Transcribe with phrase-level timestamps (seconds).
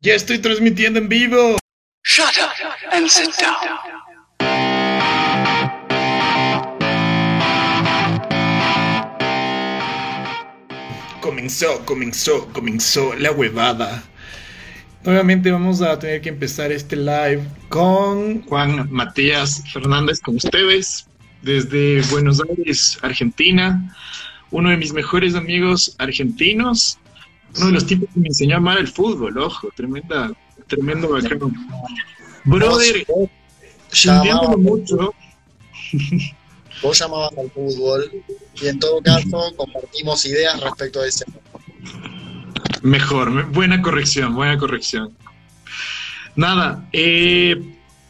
[0.00, 1.56] Ya estoy transmitiendo en vivo.
[2.04, 3.56] Shut up and sit down.
[11.20, 14.04] Comenzó, comenzó, comenzó la huevada.
[15.04, 21.08] Nuevamente vamos a tener que empezar este live con Juan Matías Fernández con ustedes
[21.42, 23.96] desde Buenos Aires, Argentina.
[24.50, 26.98] Uno de mis mejores amigos argentinos.
[27.56, 30.32] Uno de los tipos que me enseñó a amar el fútbol, ojo, tremenda,
[30.66, 31.50] tremendo bacano.
[32.44, 33.06] Brother,
[33.90, 35.14] sintiéndolo mucho.
[36.82, 38.10] Vos llamabas al fútbol
[38.60, 41.24] y en todo caso compartimos ideas respecto a ese.
[42.82, 45.16] Mejor, buena corrección, buena corrección.
[46.36, 47.60] Nada, eh,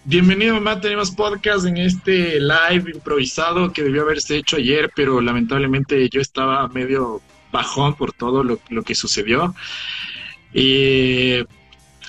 [0.05, 6.11] bienvenido mamá, tenemos podcast en este live improvisado que debió haberse hecho ayer, pero lamentablemente
[6.11, 9.55] yo estaba medio bajón por todo lo, que sucedió.
[10.53, 11.35] Y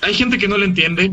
[0.02, 1.12] hay gente que no lo entiende,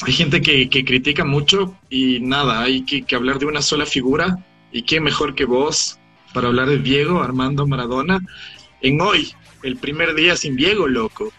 [0.00, 4.38] hay gente que, critica mucho y nada, hay que, que, hablar de una sola figura
[4.72, 5.98] y qué mejor que vos
[6.32, 8.20] para hablar de Diego Armando Maradona
[8.80, 11.32] en hoy, el primer día sin Diego, loco.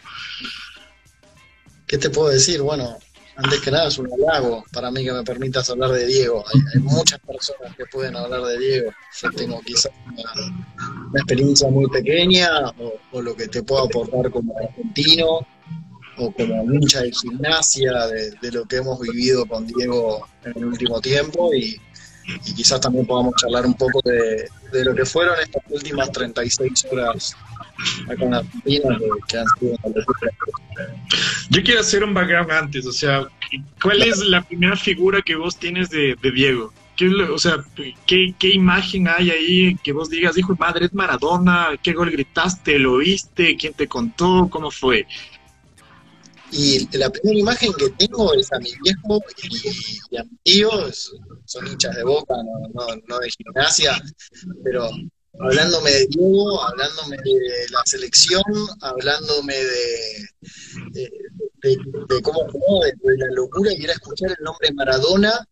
[1.87, 2.61] ¿Qué te puedo decir?
[2.61, 2.97] Bueno,
[3.37, 6.43] antes que nada es un halago para mí que me permitas hablar de Diego.
[6.53, 8.91] Hay, muchas personas que pueden hablar de Diego.
[9.21, 12.49] Yo tengo quizás una, experiencia muy pequeña
[13.11, 15.39] o, lo que te puedo aportar como argentino
[16.17, 21.01] o como hincha de gimnasia de, lo que hemos vivido con Diego en el último
[21.01, 21.79] tiempo y,
[22.55, 27.35] quizás también podamos charlar un poco de, de lo que fueron estas últimas 36 horas
[31.49, 33.27] yo quiero hacer un background antes, o sea,
[33.81, 36.73] ¿cuál es la primera figura que vos tienes de, Diego?
[36.95, 37.57] ¿Qué, o sea,
[38.05, 41.69] ¿qué, imagen hay ahí que vos digas, hijo de madre, es Maradona?
[41.83, 42.79] ¿Qué gol gritaste?
[42.79, 43.57] ¿Lo viste?
[43.57, 44.47] ¿Quién te contó?
[44.49, 45.05] ¿Cómo fue?
[46.57, 49.21] Y la primera imagen que tengo es a mi viejo
[50.09, 50.69] y, a mi tío,
[51.43, 52.33] son hinchas de boca,
[53.07, 54.01] no, de gimnasia,
[54.63, 54.89] pero
[55.37, 58.43] hablándome de Diego, hablándome de la selección,
[58.79, 61.09] hablándome de,
[61.61, 65.45] de, cómo jugó, de, la locura y era escuchar el nombre Maradona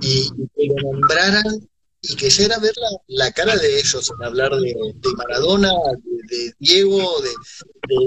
[0.00, 1.68] y, que lo nombraran
[2.02, 2.74] y que ya era ver
[3.08, 4.74] la, cara de ellos en hablar de,
[5.16, 5.72] Maradona,
[6.04, 7.30] de, Diego, de,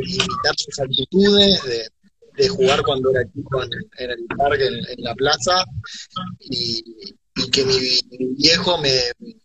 [0.08, 1.90] imitar sus actitudes, de,
[2.50, 5.64] jugar cuando era chico en, el parque, en, la plaza,
[6.40, 6.84] y,
[7.52, 7.80] que mi
[8.36, 8.94] viejo me,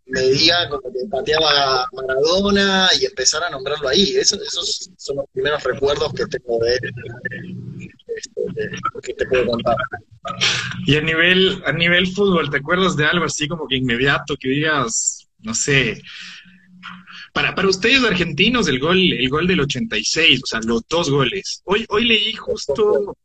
[0.07, 4.15] me diga como que pateaba Maradona y empezar a nombrarlo ahí.
[4.17, 8.71] Eso, esos son los primeros recuerdos que tengo de él, este,
[9.03, 9.77] que te puedo contar.
[10.87, 14.49] Y a nivel, a nivel fútbol, ¿te acuerdas de algo así como que inmediato que
[14.49, 16.03] digas, no sé,
[17.33, 21.63] para, para ustedes argentinos el gol, el gol del 86, o sea, los dos goles.
[21.65, 23.17] Hoy, hoy leí justo,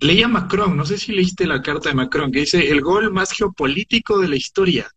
[0.00, 3.12] leí a Macron, no sé si leíste la carta de Macron, que dice el gol
[3.12, 4.90] más geopolítico de la historia.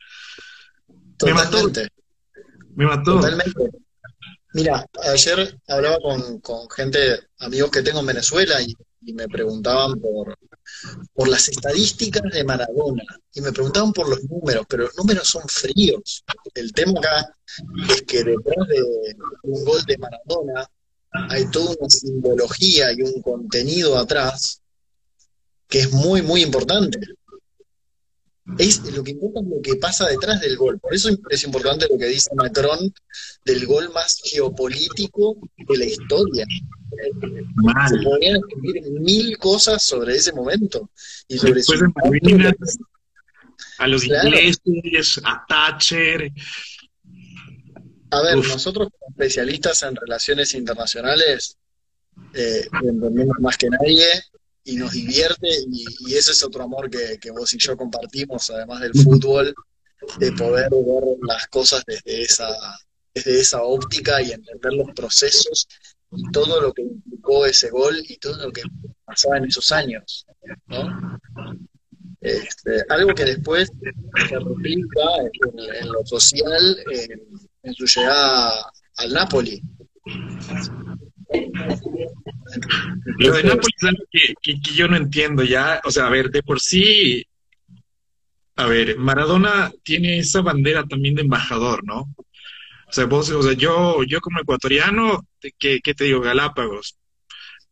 [1.26, 1.72] Me mató.
[2.76, 3.16] Me mató.
[3.16, 3.70] Totalmente.
[4.54, 5.98] Mira, ayer hablaba
[6.42, 7.00] con, gente,
[7.40, 8.76] amigos que tengo en Venezuela, y,
[9.14, 10.38] me preguntaban por,
[11.14, 13.04] por las estadísticas de Maradona,
[13.34, 16.24] y me preguntaban por los números, pero los números son fríos.
[16.54, 17.36] El tema acá
[17.90, 18.84] es que detrás de
[19.44, 20.70] un gol de Maradona
[21.30, 24.62] hay toda una simbología y un contenido atrás
[25.68, 27.00] que es muy, muy importante
[28.58, 30.80] es lo que importa es lo que pasa detrás del gol.
[30.80, 32.94] Por eso es importante lo que dice Macron
[33.44, 36.46] del gol más geopolítico de la historia.
[37.90, 40.90] Se podrían escribir mil cosas sobre ese momento.
[41.28, 41.74] Y sobre su
[43.80, 46.32] a los ingleses, a Thatcher.
[48.10, 51.58] A ver, nosotros como especialistas en relaciones internacionales
[52.34, 54.08] eh, entendemos más que nadie
[54.64, 58.94] y nos divierte y, ese es otro amor que, vos y yo compartimos, además del
[58.94, 59.54] fútbol,
[60.20, 62.50] de poder ver las cosas desde esa,
[63.14, 65.68] desde esa óptica y entender los procesos
[66.12, 68.62] y todo lo que implicó ese gol y todo lo que
[69.06, 70.26] pasaba en esos años.
[72.22, 73.72] Este, algo que después
[74.28, 75.02] se replica
[75.80, 76.78] en, lo social
[77.64, 79.62] en su llegada al Napoli.
[83.20, 85.82] Lo de Nápoles es algo que, yo no entiendo ya.
[85.84, 87.26] O sea, a ver, de por sí,
[88.56, 92.14] a ver, Maradona tiene esa bandera también de embajador, ¿no?
[92.88, 95.28] O sea, vos, o sea, yo, yo como ecuatoriano,
[95.60, 96.22] ¿qué, te digo?
[96.22, 96.98] Galápagos.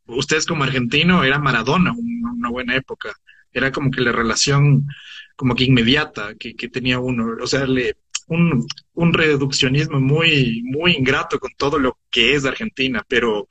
[0.08, 3.14] Ustedes como argentino, era Maradona, una, buena época.
[3.52, 4.86] Era como que la relación
[5.36, 7.38] como que inmediata que, tenía uno.
[7.42, 7.66] O sea,
[8.28, 13.48] un, un reduccionismo muy, muy ingrato con todo lo que es Argentina, pero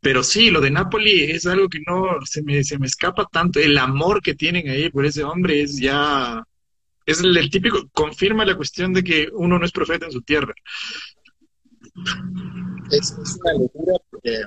[0.00, 3.60] Pero sí, lo de Napoli es algo que no se me, se me escapa tanto.
[3.60, 6.42] El amor que tienen ahí por ese hombre es ya,
[7.06, 10.54] es el, típico, confirma la cuestión de que uno no es profeta en su tierra.
[12.90, 14.42] Es, una locura porque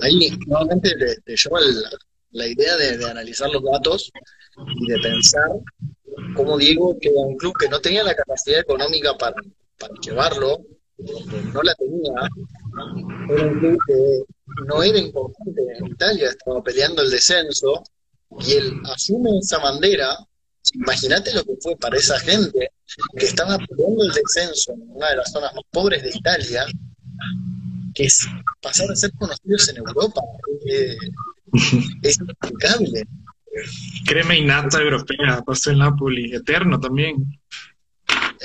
[0.00, 0.90] ahí nuevamente
[1.24, 1.58] te, lleva
[2.30, 4.12] la, idea de, analizar los datos
[4.56, 5.50] y de pensar
[6.34, 9.36] cómo Diego, que un club que no tenía la capacidad económica para,
[9.78, 10.60] para llevarlo,
[11.52, 12.12] no la tenía,
[13.28, 14.22] era un club que
[14.66, 17.82] no era importante en Italia, estaba peleando el descenso,
[18.40, 20.16] y él asume esa bandera.
[20.72, 22.70] Imagínate lo que fue para esa gente
[23.16, 26.64] que estaba peleando el descenso en una de las zonas más pobres de Italia,
[27.94, 28.26] que es
[28.62, 30.20] pasar a ser conocidos en Europa.
[30.66, 30.96] Eh,
[32.02, 33.06] es inexplicable.
[34.06, 37.38] Crema innata europea, pasó en Napoli, eterno también.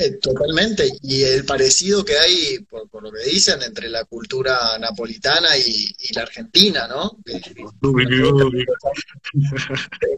[0.01, 5.57] Eh, totalmente, y el parecido que hay, por, lo que dicen, entre la cultura napolitana
[5.57, 7.17] y, la argentina, ¿no?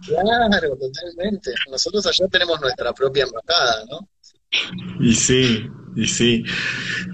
[0.06, 1.52] claro, totalmente.
[1.72, 4.08] Nosotros allá tenemos nuestra propia embajada, ¿no?
[5.00, 6.44] Y sí, y sí.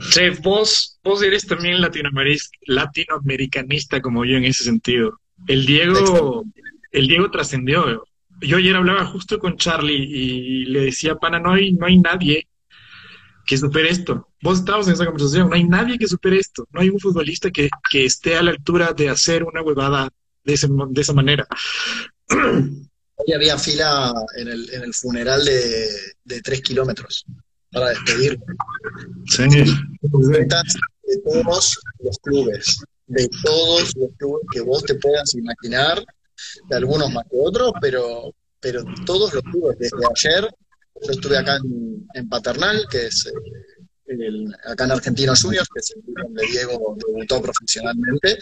[0.10, 5.22] Chef, vos, vos eres también latinoamericanista como yo en ese sentido.
[5.48, 6.44] El Diego,
[6.92, 8.04] el Diego trascendió.
[8.42, 12.46] Yo ayer hablaba justo con Charlie y le decía, pana, no hay, no hay nadie
[13.48, 14.28] que supere esto.
[14.44, 16.68] Vos estabas en esa conversación, no hay nadie que supere esto.
[16.72, 20.10] No hay un futbolista que, esté a la altura de hacer una huevada
[20.44, 20.60] de,
[20.90, 21.48] de esa manera.
[22.30, 25.90] Hoy había fila en el, en el funeral de,
[26.26, 27.26] de tres kilómetros
[27.72, 28.40] para despedir.
[29.26, 29.48] Sí.
[29.50, 36.04] De todos los clubes, de todos los clubes que vos te puedas imaginar,
[36.70, 40.54] de algunos más que otros, pero, pero todos los clubes, desde ayer,
[41.06, 41.58] yo estuve acá
[42.14, 43.32] en, Paternal, que es eh,
[44.08, 48.40] el, acá en Argentinos Juniors, que es el club donde Diego debutó profesionalmente,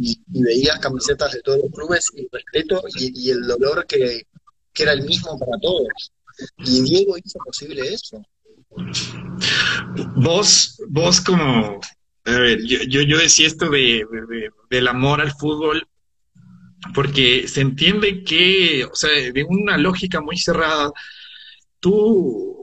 [0.00, 4.22] y, veías camisetas de todos los clubes y respeto y, el dolor que,
[4.72, 5.88] que era el mismo para todos.
[6.58, 8.22] Y Diego hizo posible eso.
[10.16, 11.80] Vos, vos como,
[12.24, 14.04] a ver, yo, yo, decía esto de,
[14.68, 15.86] del amor al fútbol,
[16.94, 20.92] porque se entiende que, o sea, de una lógica muy cerrada,
[21.80, 22.56] tú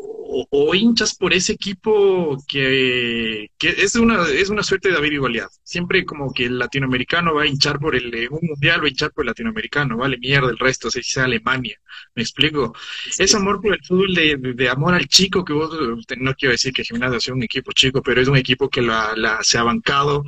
[0.49, 5.47] o, hinchas por ese equipo que, es, una, es una suerte de David y.
[5.63, 9.11] Siempre como que el latinoamericano va a hinchar por el, un mundial, va a hinchar
[9.11, 11.79] por el latinoamericano, vale mierda el resto, si sea Alemania,
[12.15, 12.73] me explico.
[13.17, 15.71] Es amor por el fútbol, de, amor al chico que vos,
[16.17, 19.39] no quiero decir que Gimnasia sea un equipo chico, pero es un equipo que la,
[19.41, 20.23] se ha bancado,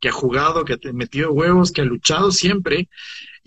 [0.00, 2.88] que ha jugado, que ha metido huevos, que ha luchado siempre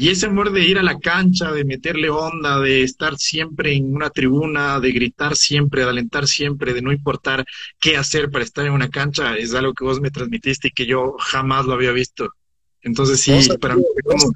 [0.02, 3.94] y ese amor de ir a la cancha, de meterle onda, de estar siempre en
[3.94, 7.46] una tribuna, de gritar siempre, de alentar siempre, de no importar
[7.82, 10.86] qué hacer para estar en una cancha, es algo que vos me transmitiste y que
[10.86, 12.30] yo jamás lo había visto.
[12.82, 14.32] Entonces sí, para mí fue como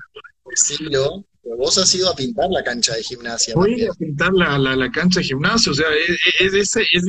[1.44, 3.54] vos has ido a pintar la cancha de gimnasia.
[3.56, 5.88] Voy a pintar la, la, cancha de gimnasia, o sea,
[6.40, 7.08] es, es, es,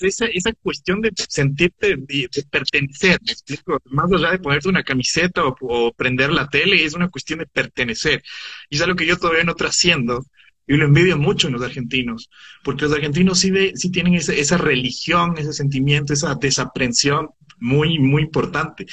[0.00, 3.80] esa, esa cuestión de sentirte, de, pertenecer, ¿me explico?
[3.86, 8.22] Más allá de ponerte una camiseta o, prender la tele, es una cuestión de pertenecer.
[8.70, 10.24] Y es algo que yo todavía no trasciendo,
[10.66, 12.30] y lo envidio mucho en los argentinos,
[12.62, 18.22] porque los argentinos sí, sí tienen esa, esa religión, ese sentimiento, esa desaprensión muy, muy
[18.22, 18.86] importante.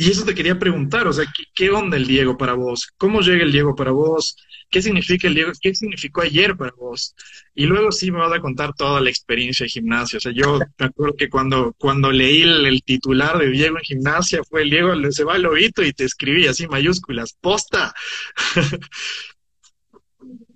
[0.00, 2.88] Y eso te quería preguntar, o sea, ¿qué, onda el Diego para vos?
[2.96, 4.34] ¿Cómo llega el Diego para vos?
[4.70, 5.52] ¿Qué significa el Diego?
[5.60, 7.14] ¿Qué significó ayer para vos?
[7.54, 10.16] Y luego sí me vas a contar toda la experiencia de gimnasia.
[10.16, 14.42] O sea, yo me acuerdo que cuando, cuando leí el, titular de Diego en gimnasia
[14.42, 17.92] fue el Diego, se va al lobito y te escribí así mayúsculas, posta.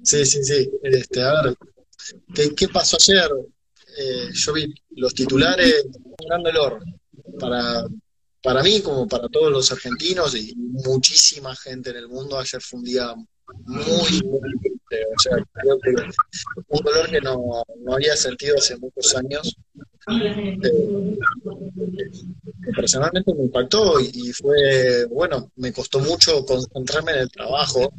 [0.03, 0.71] Sí, sí, sí.
[0.83, 1.57] Este, a ver,
[2.55, 3.31] ¿qué, pasó ayer?
[3.99, 6.83] Eh, yo vi los titulares, un gran dolor
[7.41, 7.87] para,
[8.45, 12.79] para mí, como para todos los argentinos y muchísima gente en el mundo, ayer fue
[12.79, 13.15] un día
[13.65, 15.07] muy, muy triste.
[15.17, 15.91] O sea, creo que
[16.69, 19.57] un dolor que no, no había sentido hace muchos años.
[20.13, 21.17] Eh,
[22.77, 27.95] personalmente me impactó y, fue, bueno, me costó mucho concentrarme en el trabajo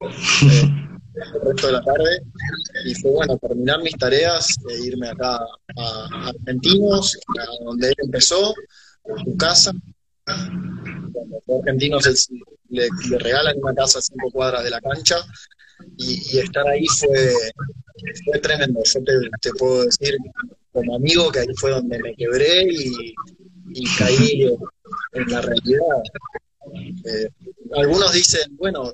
[0.00, 0.70] eh,
[1.14, 2.22] el resto de la tarde
[2.86, 5.40] y fue bueno terminar mis tareas e irme acá
[5.76, 8.54] a Argentinos, a donde él empezó,
[9.24, 9.72] su casa.
[10.26, 12.28] Los argentinos
[12.68, 12.88] le,
[13.18, 15.16] regalan una casa a cinco cuadras de la cancha
[15.96, 17.32] y, estar ahí fue,
[18.24, 18.80] fue tremendo.
[18.84, 19.00] Yo
[19.40, 20.16] te, puedo decir
[20.72, 23.14] como amigo que ahí fue donde me quebré y,
[23.98, 24.42] caí
[25.12, 26.02] en la realidad.
[27.04, 27.28] Eh,
[27.74, 28.92] algunos dicen, bueno,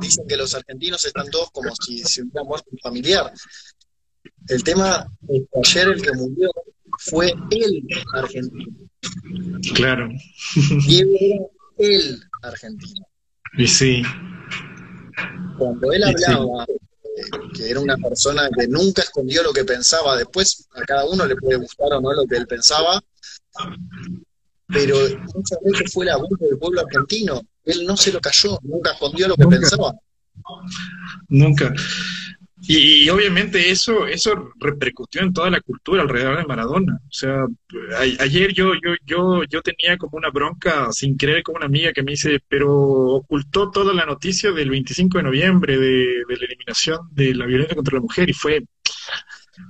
[0.00, 3.32] dicen que los argentinos están todos como si se hubiera muerto un familiar.
[4.48, 6.50] El tema es que ayer el que murió
[7.04, 7.82] fue el
[8.14, 8.76] argentino.
[9.74, 10.08] Claro.
[10.86, 13.06] Diego era el argentino.
[13.58, 14.02] Y sí.
[15.58, 16.66] Cuando él hablaba,
[17.54, 21.36] que era una persona que nunca escondió lo que pensaba, después a cada uno le
[21.36, 23.02] puede gustar o no lo que él pensaba,
[24.68, 24.96] pero
[25.34, 27.42] muchas veces fue la voz del pueblo argentino.
[27.64, 29.94] Él no se lo cayó, nunca escondió lo que pensaba.
[31.28, 31.72] Nunca.
[32.64, 37.00] Y, obviamente eso, eso repercutió en toda la cultura alrededor de Maradona.
[37.04, 37.44] O sea,
[38.20, 42.04] ayer yo, yo, yo, yo tenía como una bronca sin creer con una amiga que
[42.04, 47.00] me dice, pero ocultó toda la noticia del 25 de noviembre de, de la eliminación
[47.10, 48.62] de la violencia contra la mujer y fue,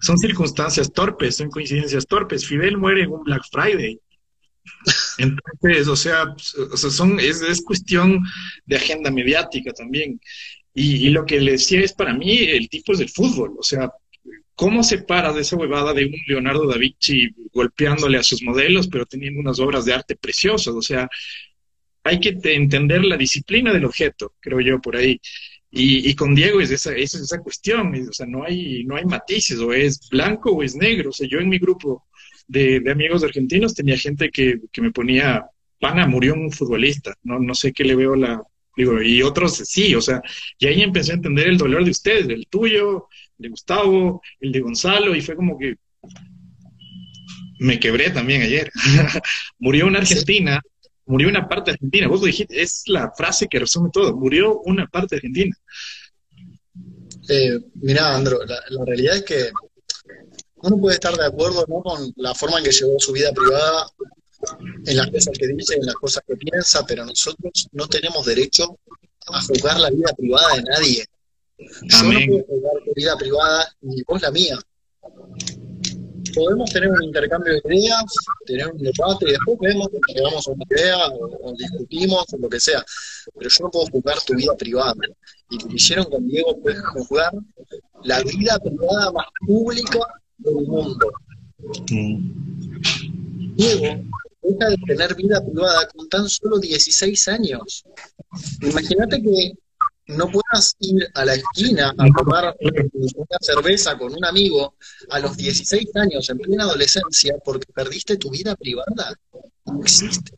[0.02, 2.46] son circunstancias torpes, son coincidencias torpes.
[2.46, 3.98] Fidel muere en un Black Friday.
[5.18, 8.20] Entonces, o sea, o sea son, es, es cuestión
[8.66, 10.20] de agenda mediática también.
[10.74, 13.92] Y, lo que le decía es para mí el tipo es del fútbol, o sea,
[14.54, 18.88] ¿cómo se para de esa huevada de un Leonardo da Vinci golpeándole a sus modelos,
[18.88, 20.74] pero teniendo unas obras de arte preciosas?
[20.74, 21.08] O sea,
[22.04, 25.20] hay que entender la disciplina del objeto, creo yo, por ahí.
[25.74, 29.58] Y, con Diego es esa, es esa cuestión, o sea, no hay, no hay matices,
[29.58, 31.10] o es blanco o es negro.
[31.10, 32.06] O sea, yo en mi grupo
[32.46, 35.46] de, de amigos argentinos tenía gente que, que me ponía,
[35.80, 38.42] pana, murió un futbolista, no, no sé qué le veo la,
[38.76, 40.22] Digo, y otros sí, o sea,
[40.58, 44.52] y ahí empecé a entender el dolor de ustedes, el tuyo, el de Gustavo, el
[44.52, 45.76] de Gonzalo, y fue como que
[47.58, 48.70] me quebré también ayer.
[49.58, 50.60] murió una Argentina,
[51.06, 52.08] murió una parte argentina.
[52.08, 55.56] Vos lo dijiste, es la frase que resume todo, murió una parte argentina.
[57.28, 59.50] Eh, mirá, Andro, la, realidad es que
[60.56, 61.82] uno puede estar de acuerdo ¿no?
[61.82, 63.86] con la forma en que llevó su vida privada
[64.86, 68.78] en las cosas que dice, en las cosas que piensa, pero nosotros no tenemos derecho
[69.28, 71.04] a juzgar la vida privada de nadie.
[71.58, 74.58] Yo no puedo juzgar tu vida privada ni vos la mía.
[76.34, 78.04] Podemos tener un intercambio de ideas,
[78.46, 82.48] tener un debate y después vemos que llegamos a una idea o, discutimos o lo
[82.48, 82.82] que sea.
[83.38, 84.94] Pero yo no puedo juzgar tu vida privada.
[85.50, 87.32] Y lo que hicieron con Diego fue juzgar
[88.04, 90.00] la vida privada más pública
[90.38, 91.12] del mundo.
[91.90, 93.54] Mm.
[93.56, 94.02] Diego
[94.42, 97.84] deja de tener vida privada con tan solo 16 años.
[98.60, 99.52] Imagínate que
[100.08, 104.74] no puedas ir a la esquina a tomar una cerveza con un amigo
[105.10, 109.14] a los 16 años, en plena adolescencia, porque perdiste tu vida privada.
[109.66, 110.36] No existe.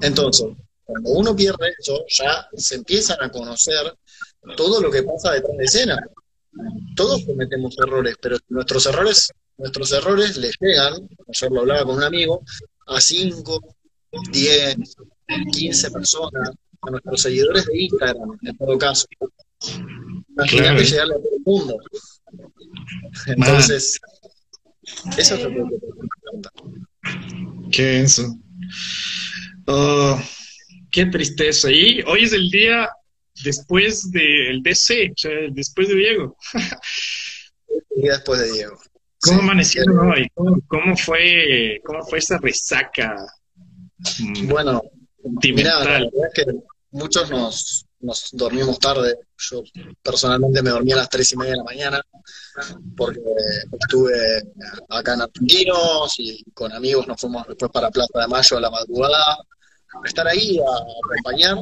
[0.00, 0.46] Entonces,
[0.84, 3.94] cuando uno pierde eso, ya se empiezan a conocer
[4.56, 5.98] todo lo que pasa detrás de escena.
[6.96, 12.04] Todos cometemos errores, pero nuestros errores, nuestros errores les llegan, ayer lo hablaba con un
[12.04, 12.42] amigo,
[12.88, 13.76] a 5,
[14.32, 14.76] 10,
[15.52, 16.50] 15 personas,
[16.82, 19.06] a nuestros seguidores de Instagram, en todo caso.
[20.28, 21.78] Imagínate llegarle a todo el mundo.
[23.26, 24.00] Entonces,
[25.16, 25.86] eso es lo que te
[27.72, 28.36] Qué eso.
[29.66, 30.20] Oh,
[30.90, 31.70] qué tristeza.
[31.70, 32.88] Y hoy es el día
[33.44, 36.36] después del DC, o sea, después de Diego.
[37.68, 38.78] el día después de Diego.
[39.20, 40.28] ¿Cómo amanecieron hoy?
[40.34, 43.16] ¿Cómo, fue, ¿Cómo fue esa resaca?
[44.20, 44.82] Mm, bueno,
[45.42, 46.52] mira, la verdad es que
[46.92, 49.18] muchos nos, nos dormimos tarde.
[49.36, 49.62] Yo
[50.02, 52.02] personalmente me dormí a las tres y media de la mañana
[52.96, 53.20] porque
[53.80, 54.42] estuve
[54.88, 58.70] acá en Argentinos y con amigos nos fuimos después para Plaza de Mayo a la
[58.70, 61.58] madrugada a estar ahí, a acompañar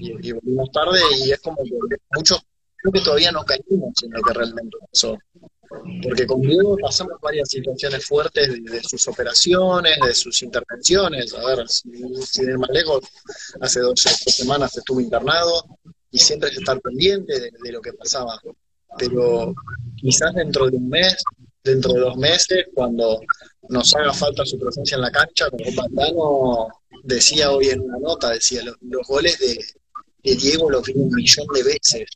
[0.00, 2.40] y, y volvimos tarde y es como que muchos
[2.76, 5.16] creo que todavía no caímos en lo que realmente pasó
[6.02, 11.34] porque con Diego pasamos varias situaciones fuertes de, sus operaciones, de sus intervenciones.
[11.34, 13.04] A ver, si, de más lejos,
[13.60, 15.64] hace dos, semanas estuvo internado
[16.10, 18.40] y siempre hay que estar pendiente de, lo que pasaba.
[18.98, 19.54] Pero
[19.96, 21.16] quizás dentro de un mes,
[21.62, 23.20] dentro de dos meses, cuando
[23.68, 26.68] nos haga falta su presencia en la cancha, como Pantano
[27.04, 29.58] decía hoy en una nota, decía, los, goles de,
[30.22, 32.08] de Diego los vi un millón de veces,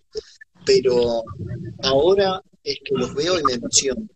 [0.64, 1.22] pero
[1.82, 4.06] ahora es que los veo y me emociono.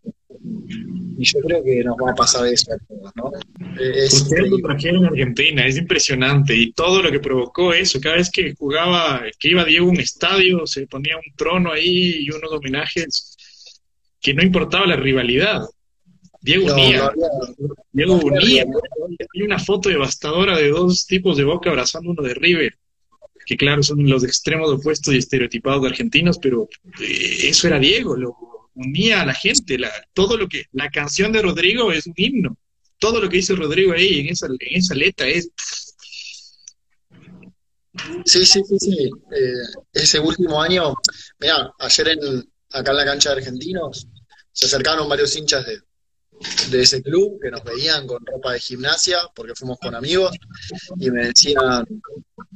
[1.19, 3.31] Y yo creo que nos va a pasar eso a todos, ¿no?
[3.79, 6.55] Es Ustedes lo trajeron en Argentina, es impresionante.
[6.55, 9.99] Y todo lo que provocó eso, cada vez que jugaba, que iba Diego a un
[9.99, 13.35] estadio, se ponía un trono ahí y unos homenajes
[14.21, 15.61] que no importaba la rivalidad.
[16.41, 17.11] Diego unía.
[17.91, 18.65] Diego unía.
[19.35, 22.77] Hay una foto devastadora de dos tipos de boca abrazando uno de River
[23.47, 26.67] que claro, son los extremos opuestos y estereotipados de argentinos, pero
[26.99, 28.35] eh, eso era Diego, lo
[28.75, 32.57] unía a la gente, la, todo lo que, la canción de Rodrigo es un himno,
[32.99, 35.49] todo lo que dice Rodrigo ahí en esa, en esa letra es...
[38.25, 39.09] Sí, sí, sí, sí.
[39.31, 40.93] Eh, ese último año,
[41.39, 44.07] mira, ayer en, acá en la cancha de Argentinos
[44.51, 45.79] se acercaron varios hinchas de,
[46.69, 50.35] de ese club que nos veían con ropa de gimnasia, porque fuimos con amigos,
[50.99, 51.85] y me decían,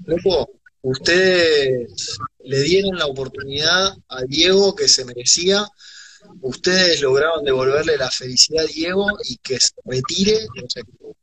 [0.05, 5.67] loco, ustedes le dieron la oportunidad a Diego que se merecía,
[6.41, 10.47] ustedes lograron devolverle la felicidad a Diego y que se retire,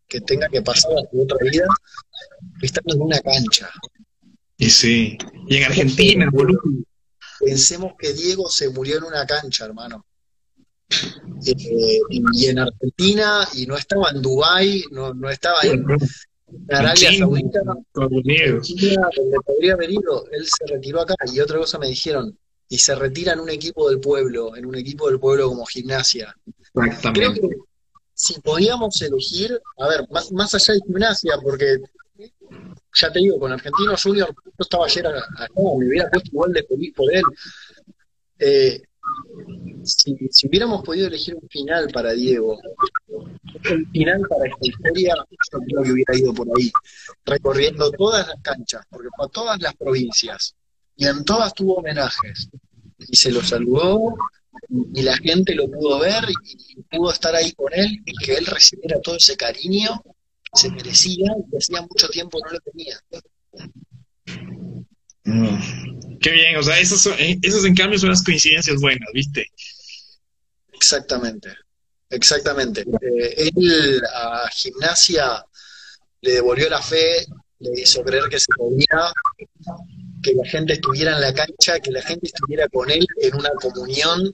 [0.06, 1.66] que tenga que pasar a su otra vida,
[2.62, 3.70] estando en una cancha.
[4.56, 6.60] Y sí, y en Argentina, boludo.
[7.40, 10.04] Pensemos que Diego se murió en una cancha, hermano.
[11.46, 12.00] Eh,
[12.32, 15.84] y en Argentina, y no estaba en Dubái, no, no estaba en,
[16.70, 17.60] Arabia Saudita,
[17.94, 21.14] donde podría haber ido, él se retiró acá.
[21.32, 22.36] Y otra cosa me dijeron,
[22.68, 26.34] y se retira en un equipo del pueblo, en un equipo del pueblo como gimnasia.
[27.14, 27.40] Creo que
[28.14, 31.78] si podíamos elegir, a ver, más, más allá de gimnasia, porque
[32.94, 35.24] ya te digo, con Argentino Junior, yo estaba ayer acá,
[35.54, 37.22] me hubiera puesto igual de feliz por él.
[38.38, 38.82] Eh,
[39.84, 42.60] si, hubiéramos podido elegir un final para Diego,
[43.70, 45.14] un final para esta historia,
[45.52, 46.70] yo creo que hubiera ido por ahí,
[47.24, 50.54] recorriendo todas las canchas, porque fue todas las provincias,
[50.96, 52.48] y en todas tuvo homenajes,
[52.98, 54.16] y se lo saludó,
[54.94, 58.46] y la gente lo pudo ver, y, pudo estar ahí con él, y que él
[58.46, 62.98] recibiera todo ese cariño que se merecía, y hacía mucho tiempo no lo tenía.
[65.24, 66.18] Mm.
[66.20, 69.46] Qué bien, o sea, esos, eh, esos en cambio son las coincidencias buenas, ¿viste?
[70.72, 71.50] Exactamente,
[72.10, 72.82] exactamente.
[72.82, 75.44] Eh, él a gimnasia
[76.20, 77.26] le devolvió la fe,
[77.60, 79.12] le hizo creer que se podía,
[80.22, 83.50] que la gente estuviera en la cancha, que la gente estuviera con él en una
[83.60, 84.30] comunión,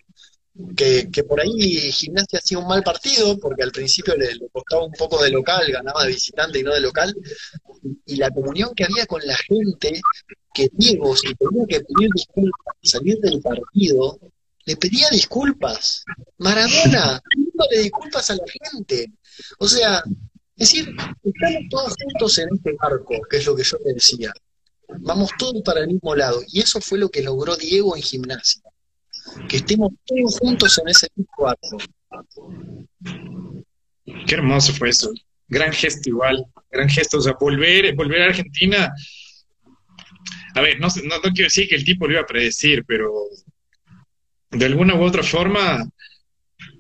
[0.77, 4.93] que, por ahí gimnasia hacía un mal partido, porque al principio le, le, costaba un
[4.93, 7.15] poco de local, ganaba de visitante y no de local,
[8.07, 10.01] y la comunión que había con la gente
[10.53, 14.19] que Diego, si tenía que pedir disculpas salir del partido,
[14.67, 16.05] le pedía disculpas.
[16.39, 19.13] Maradona, pidiéndole disculpas a la gente.
[19.59, 20.03] O sea,
[20.57, 24.33] es decir, estamos todos juntos en este barco, que es lo que yo te decía.
[25.01, 26.41] Vamos todos para el mismo lado.
[26.49, 28.63] Y eso fue lo que logró Diego en gimnasia.
[29.49, 31.79] Que estemos todos juntos en ese mismo barco.
[34.27, 35.11] Qué hermoso fue eso.
[35.49, 37.19] Gran gesto igual, gran gesto.
[37.19, 38.93] O sea, volver, volver a Argentina
[40.55, 43.11] a ver, no, no, quiero decir que el tipo lo iba a predecir, pero
[44.55, 45.87] de alguna u otra forma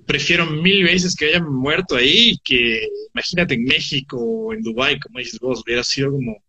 [0.06, 5.18] prefiero mil veces que hayan muerto ahí que imagínate en México o en Dubái, como
[5.18, 6.42] dices vos, hubiera sido como...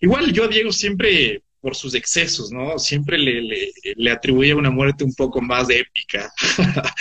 [0.00, 2.78] Igual yo a Diego siempre, por sus excesos, ¿no?
[2.78, 6.30] Siempre le, le, atribuía una muerte un poco más de épica.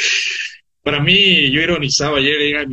[0.83, 2.67] Para mí, yo ironizaba ayer,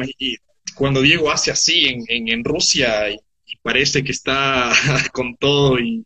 [0.74, 4.70] cuando Diego hace así en, en, Rusia y parece que está
[5.12, 6.04] con todo y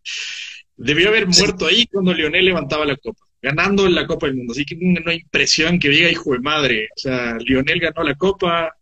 [0.76, 4.52] Debió haber muerto ahí cuando Lionel levantaba la copa, ganando la Copa del Mundo.
[4.52, 6.88] Así que no hay impresión que diga hijo de madre.
[6.96, 8.74] O sea, Lionel ganó la copa,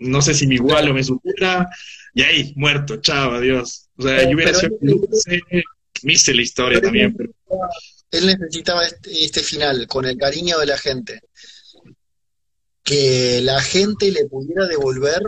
[0.00, 1.68] no sé si mi igual o me supera,
[2.12, 3.88] y ahí, muerto, chao, adiós.
[3.96, 4.76] O sea, yo hubiera sido
[6.34, 7.16] la historia también.
[8.10, 11.20] Él necesitaba este, este final, con el cariño de la gente.
[12.82, 15.22] Que la gente le pudiera devolver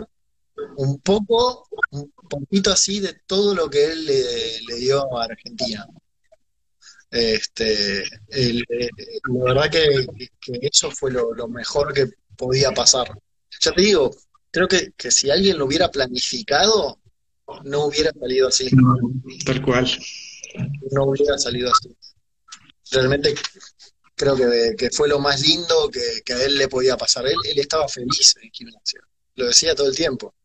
[0.77, 5.87] un poco, un poquito así de todo lo que él le, dio a Argentina.
[7.09, 10.07] Este, la verdad que,
[10.61, 13.07] eso fue lo, mejor que podía pasar.
[13.61, 14.15] Ya te digo,
[14.51, 16.99] creo que, si alguien lo hubiera planificado,
[17.63, 18.69] no hubiera salido así.
[19.45, 19.89] tal cual.
[20.91, 21.95] No hubiera salido así.
[22.91, 23.35] Realmente
[24.15, 24.35] creo
[24.75, 27.25] que, fue lo más lindo que, a él le podía pasar.
[27.25, 29.01] Él, él estaba feliz en gimnasia
[29.37, 30.35] lo decía todo el tiempo.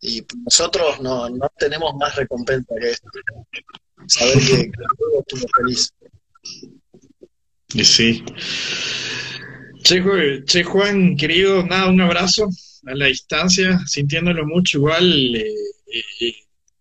[0.00, 3.08] Y nosotros no, no tenemos más recompensa que esto.
[4.06, 5.92] Saber que, todos estuvo feliz.
[7.74, 8.24] Y sí.
[9.82, 12.48] Che, Juan, querido, nada, un abrazo
[12.86, 15.36] a la distancia, sintiéndolo mucho igual.
[15.36, 15.54] Eh,
[16.20, 16.34] eh,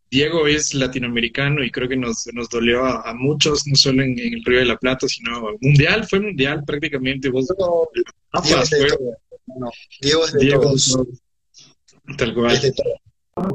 [0.10, 4.44] Diego es latinoamericano y creo que nos, nos dolió a, muchos, no solo en, el
[4.46, 7.30] Río de la Plata, sino mundial, fue mundial prácticamente.
[7.30, 7.48] Vos,
[8.44, 8.80] Diego, es de
[10.00, 10.98] Diego es de todos.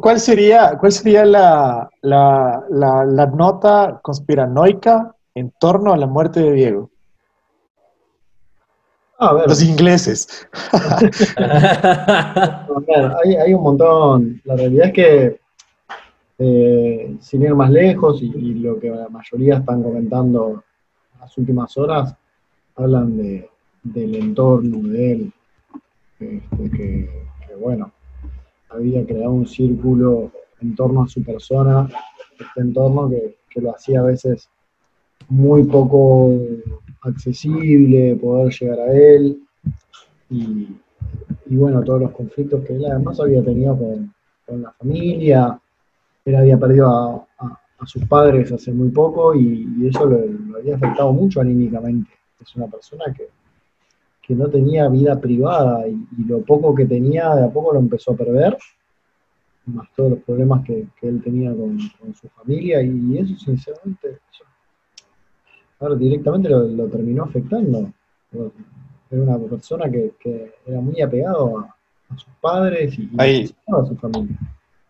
[0.00, 6.90] ¿Cuál sería, cuál sería la, la, nota conspiranoica en torno a la muerte de Diego?
[9.46, 10.48] Los ingleses.
[13.24, 14.40] hay, un montón.
[14.44, 15.40] La realidad es que,
[16.38, 20.64] eh, sin ir más lejos, y, lo que la mayoría están comentando
[21.14, 22.14] en las últimas horas,
[22.74, 23.48] hablan de,
[23.82, 25.32] del entorno de él.
[26.18, 27.26] Este, que,
[27.60, 27.92] bueno,
[28.72, 30.30] había creado un círculo
[30.60, 31.88] en torno a su persona,
[32.38, 34.48] este entorno que, lo hacía a veces
[35.28, 36.32] muy poco
[37.02, 39.42] accesible poder llegar a él
[40.30, 40.68] y,
[41.46, 44.14] y bueno, todos los conflictos que él además había tenido con,
[44.46, 45.60] con la familia,
[46.24, 46.88] él había perdido
[47.38, 52.12] a, sus padres hace muy poco y, y eso lo, lo había afectado mucho anímicamente.
[52.40, 53.28] Es una persona que,
[54.22, 57.80] que no tenía vida privada y, y lo poco que tenía de a poco lo
[57.80, 58.56] empezó a perder,
[59.66, 64.18] más todos los problemas que, que él tenía con, con su familia y eso sinceramente,
[64.30, 67.92] eso, directamente lo, lo terminó afectando.
[69.10, 71.76] Era una persona que, que era muy apegado a,
[72.08, 74.38] a sus padres y, a su familia.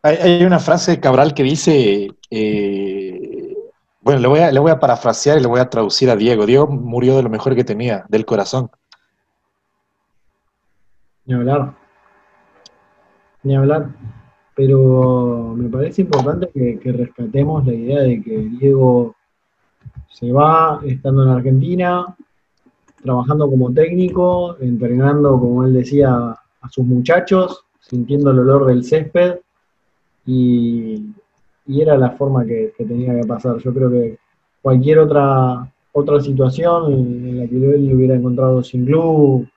[0.03, 3.57] Hay, hay una frase de Cabral que dice, eh,
[4.01, 6.45] bueno, le voy, a, le voy a parafrasear y le voy a traducir a Diego.
[6.47, 8.71] Diego murió de lo mejor que tenía, del corazón.
[11.25, 11.75] Ni hablar.
[13.43, 13.89] Ni hablar.
[14.55, 19.15] Pero me parece importante que, rescatemos la idea de que Diego
[20.11, 22.15] se va estando en Argentina,
[23.03, 29.39] trabajando como técnico, entrenando, como él decía, a sus muchachos, sintiendo el olor del césped,
[30.27, 31.13] y,
[31.67, 33.59] y era la forma que, tenía que pasar.
[33.59, 34.19] Yo creo que
[34.61, 39.49] cualquier otra, otra situación en la que él hubiera encontrado sin club,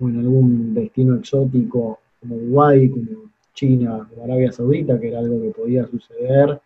[0.00, 5.40] o en algún destino exótico como Uruguay, como China, como Arabia Saudita, que era algo
[5.40, 6.60] que podía suceder,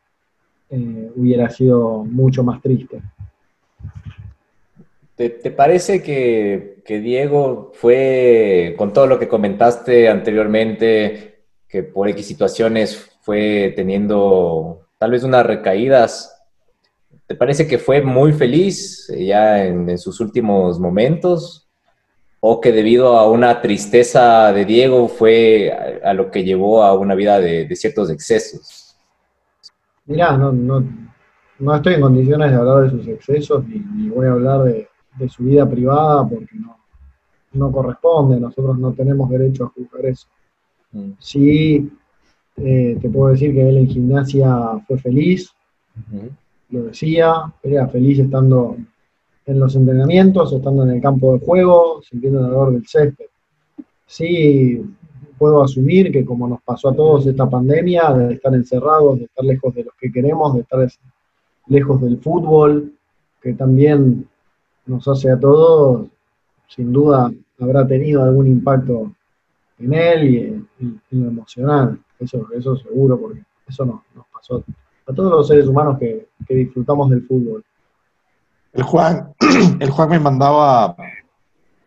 [0.70, 3.00] eh, hubiera sido mucho más triste.
[5.16, 12.08] ¿Te, te parece que, que Diego fue, con todo lo que comentaste anteriormente, que por
[12.08, 16.30] X situaciones fue teniendo tal vez unas recaídas?
[17.26, 21.63] ¿Te parece que fue muy feliz ya en, en sus últimos momentos?
[22.46, 26.92] ¿O que debido a una tristeza de Diego fue a, a lo que llevó a
[26.92, 28.98] una vida de, de ciertos excesos?
[30.04, 30.84] Mirá, no, no,
[31.58, 34.86] no estoy en condiciones de hablar de sus excesos, ni, ni voy a hablar de,
[35.18, 36.76] de su vida privada porque no,
[37.54, 40.28] no corresponde, nosotros no tenemos derecho a juzgar eso.
[40.92, 41.12] Mm.
[41.18, 41.90] Sí,
[42.58, 44.54] eh, te puedo decir que él en gimnasia
[44.86, 45.50] fue feliz,
[46.68, 48.76] lo decía, era feliz estando
[49.46, 53.26] en los entrenamientos, estando en el campo de juego, sintiendo el olor del césped.
[54.06, 54.82] Sí,
[55.38, 59.44] puedo asumir que como nos pasó a todos esta pandemia, de estar encerrados, de estar
[59.44, 60.98] lejos de los que queremos, de estar es-
[61.66, 62.92] lejos del fútbol,
[63.40, 64.26] que también
[64.86, 66.08] nos hace a todos,
[66.68, 69.12] sin duda habrá tenido algún impacto
[69.78, 70.38] en él y
[70.80, 74.62] en lo emocional, eso, eso seguro, porque eso nos, nos pasó
[75.06, 77.64] a todos los seres humanos que, que disfrutamos del fútbol.
[78.74, 79.32] El Juan,
[79.80, 80.96] el Juan me mandaba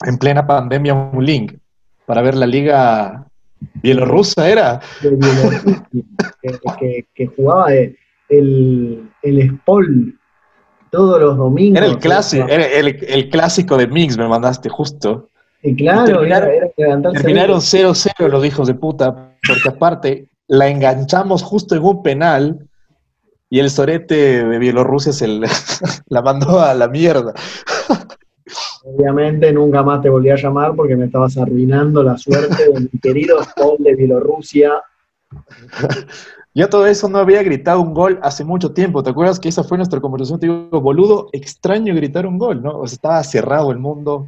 [0.06, 1.54] en plena pandemia un link
[2.06, 3.26] para ver la liga
[3.82, 4.80] bielorrusa, ¿era?
[5.02, 5.88] de Bielorrusia,
[6.42, 10.18] que, que- que jugaba el, el Spol
[10.92, 11.78] todos los domingos.
[11.78, 15.30] Era el clásico, era el, el clásico de Mix, me mandaste justo.
[15.64, 21.44] Y claro, terminaron- era, era Terminaron 0-0 los hijos de puta, porque aparte la enganchamos
[21.44, 22.60] justo en un penal
[23.50, 25.48] y el sorete de Bielorrusia se le-
[26.10, 27.34] la mandó a la mierda.
[28.84, 33.00] Obviamente nunca más te volví a llamar porque me estabas arruinando la suerte de mi
[33.02, 34.72] querido Spol de Bielorrusia.
[36.54, 39.04] Yo todo eso no había gritado un gol hace mucho tiempo.
[39.04, 40.40] ¿Te acuerdas que esa fue nuestra conversación?
[40.40, 42.80] Te digo, boludo, extraño gritar un gol, ¿no?
[42.80, 44.28] O sea, estaba cerrado el mundo,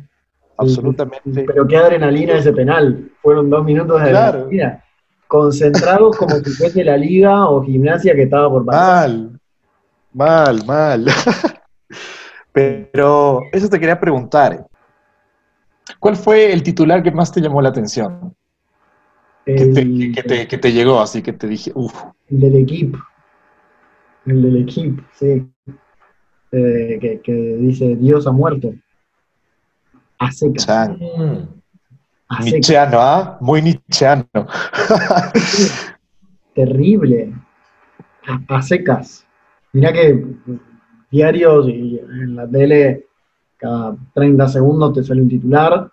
[0.58, 1.46] absolutamente.
[1.48, 3.10] Pero qué adrenalina ese penal.
[3.22, 4.40] Fueron dos minutos de Claro.
[4.40, 4.84] adrenalina.
[5.30, 9.10] Concentrados como si fuese la liga o gimnasia que estaba por pasar.
[9.10, 9.39] Mal,
[10.12, 11.06] mal, mal.
[12.52, 14.65] Pero eso te quería preguntar.
[16.00, 18.36] ¿Cuál fue el titular que más te llamó la atención?
[19.46, 21.94] Que te, que te- que te llegó, así que te dije, uff,
[22.28, 22.98] El del equipo.
[24.26, 25.48] El del equipo, sí.
[26.52, 28.74] Eh, que, que dice Dios ha muerto.
[30.18, 30.65] A secas.
[30.65, 30.98] Chan.
[31.00, 31.59] Mm.
[32.30, 32.54] A secas.
[32.54, 33.38] Nietzscheano, ¿ah?
[33.42, 34.26] Muy Nietzscheano.
[36.54, 37.34] Terrible.
[38.28, 39.26] A, a secas.
[39.74, 40.26] Mirá que
[41.12, 43.08] diarios y en la tele
[43.58, 45.92] cada 30 segundos te sale un titular.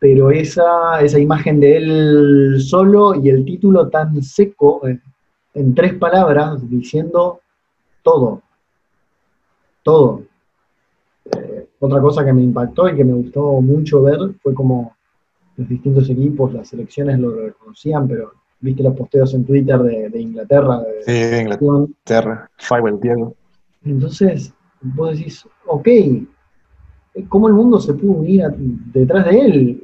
[0.00, 5.02] Pero esa, esa imagen de él solo y el título tan seco, en,
[5.54, 7.40] en tres palabras, diciendo
[8.02, 8.42] todo.
[9.82, 10.27] Todo.
[11.80, 14.96] Eh, otra cosa que me impactó y que me gustó mucho ver fue como
[15.56, 20.20] los distintos equipos, las selecciones lo reconocían, pero viste los posteos en Twitter de, de
[20.20, 22.50] Inglaterra, de, Sí, de Inglaterra.
[22.58, 23.34] Firewall, Diego.
[23.84, 25.88] entonces, vos decís, ok,
[27.28, 29.82] ¿cómo el mundo se pudo unir a- detrás de él?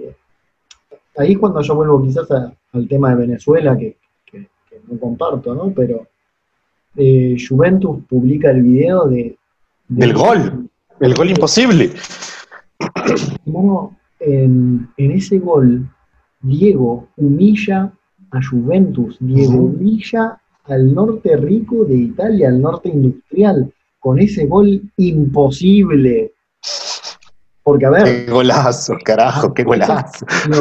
[1.16, 4.98] Ahí es cuando yo vuelvo quizás a- al tema de Venezuela, que, que- que no
[4.98, 5.72] comparto, ¿no?
[5.74, 6.06] Pero
[6.96, 9.36] eh, Juventus publica el video de...
[9.88, 10.68] de- Del gol.
[11.00, 11.92] El gol imposible.
[13.46, 15.88] Hermano, en, en ese gol
[16.40, 17.92] Diego humilla
[18.30, 24.82] a Juventus, Diego humilla al norte rico de Italia, al norte industrial, con ese gol
[24.96, 26.32] imposible.
[27.62, 30.26] Porque, a ver, Qué golazo, carajo, qué golazo.
[30.50, 30.58] no,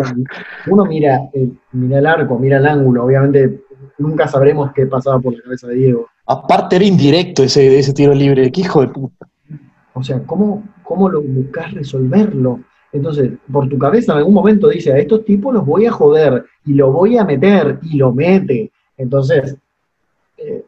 [0.68, 3.62] uno mira, eh, mira el arco, mira el ángulo, obviamente
[3.98, 6.08] nunca sabremos qué pasaba por la cabeza de Diego.
[6.26, 9.28] Aparte era indirecto ese, ese tiro libre, qué hijo de puta.
[9.94, 12.62] O sea, ¿cómo, cómo lo buscas resolverlo?
[12.92, 16.46] Entonces, por tu cabeza en algún momento dice, a estos tipos los voy a joder
[16.66, 18.72] y lo voy a meter y lo mete.
[18.98, 19.56] Entonces,
[20.38, 20.64] eh,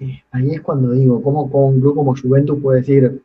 [0.00, 3.22] eh, ahí es cuando digo, ¿cómo, cómo un club como Juventus puede decir,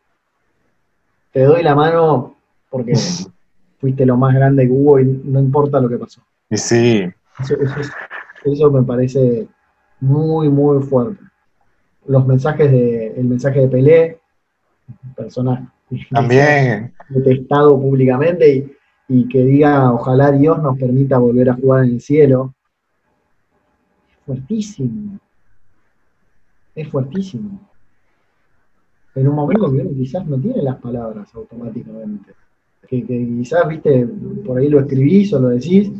[1.31, 2.35] te doy la mano
[2.69, 2.93] porque
[3.79, 6.21] fuiste lo más grande que hubo y no importa lo que pasó?
[6.49, 7.03] Y sí,
[7.39, 7.91] Eso, eso es-
[8.45, 9.47] eso me parece
[10.01, 11.23] muy, muy fuerte.
[12.05, 14.19] Los mensajes de, el mensaje de Pelé,
[15.15, 15.73] persona
[16.11, 16.93] también.
[17.09, 18.71] detestado públicamente y,
[19.07, 22.53] y que diga ojalá Dios nos permita volver a jugar en el cielo.
[24.09, 25.19] Es fuertísimo.
[26.75, 27.59] Es fuertísimo.
[29.15, 32.33] En un momento que uno quizás no tiene las palabras automáticamente.
[32.87, 34.07] Que, que quizás, viste,
[34.45, 35.91] por ahí lo escribís o lo decís,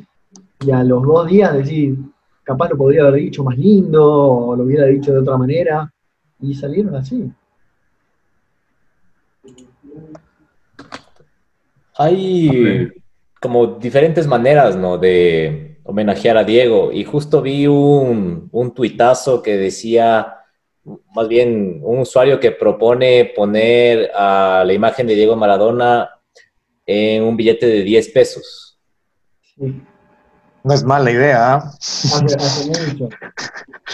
[0.59, 1.97] y a los dos días decís,
[2.43, 5.91] capaz lo podría haber dicho más lindo, o lo hubiera dicho de otra manera,
[6.41, 7.31] y salieron así.
[11.97, 12.91] Hay
[13.41, 14.97] como diferentes maneras, ¿no?
[14.97, 16.91] De homenajear a Diego.
[16.91, 20.35] Y justo vi un, un tuitazo que decía,
[21.13, 26.09] más bien, un usuario que propone poner a la imagen de Diego Maradona
[26.85, 28.79] en un billete de 10 pesos.
[29.41, 29.83] Sí.
[30.63, 31.57] No es mala idea, ¿ah?
[31.57, 33.09] Hace, hace mucho,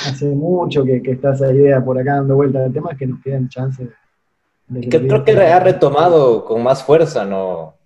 [0.05, 2.67] hace mucho que, que está esa idea por acá dando vueltas.
[2.67, 3.89] El tema es que nos quedan chances.
[4.67, 7.78] de Que creo que ha retomado con más fuerza, ¿no?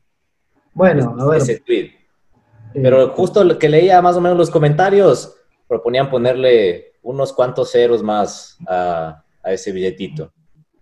[0.74, 1.42] Bueno, a ver.
[1.42, 1.92] Ese tweet.
[2.74, 5.36] Pero justo lo que leía más o menos los comentarios,
[5.68, 10.32] proponían ponerle unos cuantos ceros más a, a ese billetito.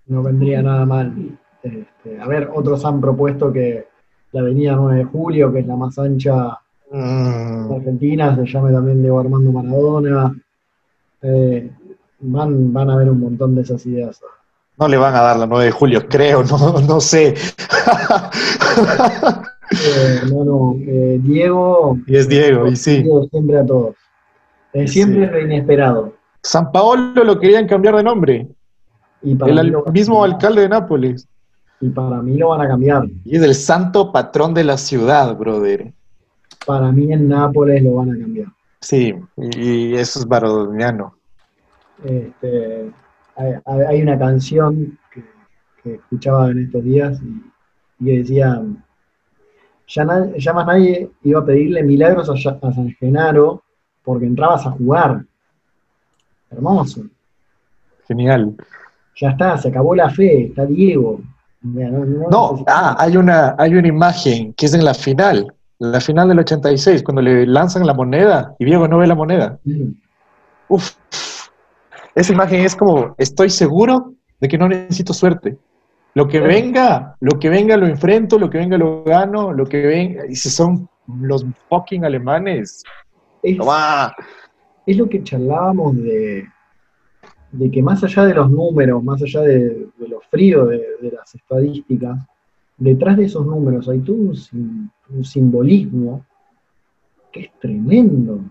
[0.06, 1.38] no vendría nada mal.
[1.62, 3.88] Este, a ver, otros han propuesto que
[4.32, 6.58] la avenida 9 de Julio, que es la más ancha
[6.90, 10.36] de Mm, Argentina, se llame también Diego Armando Maradona.
[11.22, 11.72] Eh,
[12.20, 14.20] van, van a haber un montón de esas ideas.
[14.78, 17.36] no le van a dar la 9 de julio, creo, no, no sé.
[19.72, 21.98] Eh, hermano, eh, Diego.
[22.06, 23.04] Y es Diego, y sí.
[23.04, 23.96] Diego siempre a todos.
[24.74, 24.94] Eh, Sí.
[24.96, 26.14] siempre es lo inesperado.
[26.44, 28.48] San Paolo lo querían cambiar de nombre.
[29.22, 31.28] Y para, El al- mismo alcalde de Nápoles.
[31.80, 33.06] y para mí lo van a cambiar.
[33.26, 35.92] Y es el santo patrón de la ciudad, brother.
[36.66, 38.48] Para mí en Nápoles lo van a cambiar.
[38.82, 41.16] Sí, y eso es maradoniano.
[42.04, 42.92] Este,
[43.66, 45.24] hay, una canción que,
[45.84, 47.20] que escuchaba en estos días
[48.00, 48.62] y, decía,
[49.94, 50.06] ya,
[50.38, 53.62] ya más nadie iba a pedirle milagros a, a San Genaro
[54.04, 55.24] porque entrabas a jugar.
[56.50, 57.02] Hermoso.
[58.08, 58.56] Genial.
[59.20, 61.22] Ya está, se acabó la fe, está Diego.
[61.62, 65.54] No, no No, necesitamos- ah, hay una, hay una imagen que es en la final,
[65.80, 69.60] la final del 86, cuando le lanzan la moneda y Diego no ve la moneda.
[69.64, 69.92] Mm,
[70.70, 70.92] Uf,
[72.16, 75.58] esa imagen es como, estoy seguro de que no necesito suerte.
[76.14, 79.86] Lo que venga, lo que venga lo enfrento, lo que venga lo gano, lo que
[79.86, 80.88] venga, y si son
[81.22, 82.84] los fucking alemanes,
[83.42, 84.14] Es, ¡toma!
[84.86, 86.46] es lo que charlábamos de,
[87.52, 91.12] de que más allá de los números, más allá de, de lo frío de, de
[91.12, 92.20] las estadísticas,
[92.78, 96.26] detrás de esos números hay todo un, sim- un simbolismo
[97.32, 98.42] que es tremendo.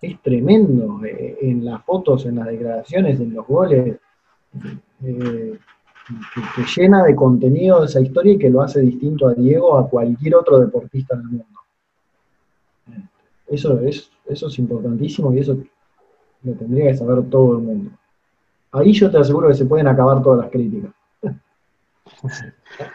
[0.00, 1.04] Es tremendo.
[1.04, 3.96] eh, en las fotos, en las declaraciones, en los goles,
[5.04, 5.58] eh,
[6.06, 9.88] que, que llena de contenido esa historia y que lo hace distinto a Diego a
[9.88, 11.46] cualquier otro deportista del mundo.
[13.46, 15.58] Eso es, eso es importantísimo y eso
[16.42, 17.90] lo tendría que saber todo el mundo.
[18.72, 20.90] Ahí yo te aseguro que se pueden acabar todas las críticas.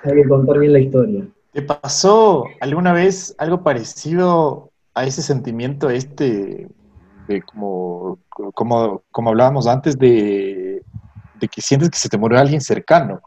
[0.03, 1.27] Hay que contar bien la historia.
[1.53, 6.67] ¿Te pasó alguna vez algo parecido a ese sentimiento este,
[7.27, 8.17] de como,
[8.53, 10.83] como, como hablábamos antes, de,
[11.39, 13.21] de que sientes que se te murió alguien cercano?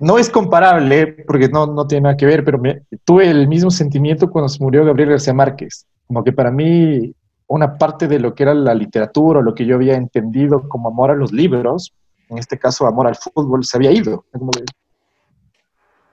[0.00, 2.60] No es comparable, porque no, no tiene nada que ver, pero
[3.04, 5.86] tuve el mismo sentimiento cuando se murió Gabriel García Márquez.
[6.06, 7.14] Como que para mí
[7.48, 11.12] una parte de lo que era la literatura, lo que yo había entendido como amor
[11.12, 11.92] a los libros,
[12.28, 14.24] en este caso amor al fútbol, se había ido.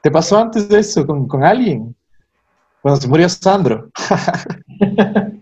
[0.02, 1.96] ¿Te pasó antes de eso con, con alguien?
[2.82, 3.90] Cuando se murió Sandro.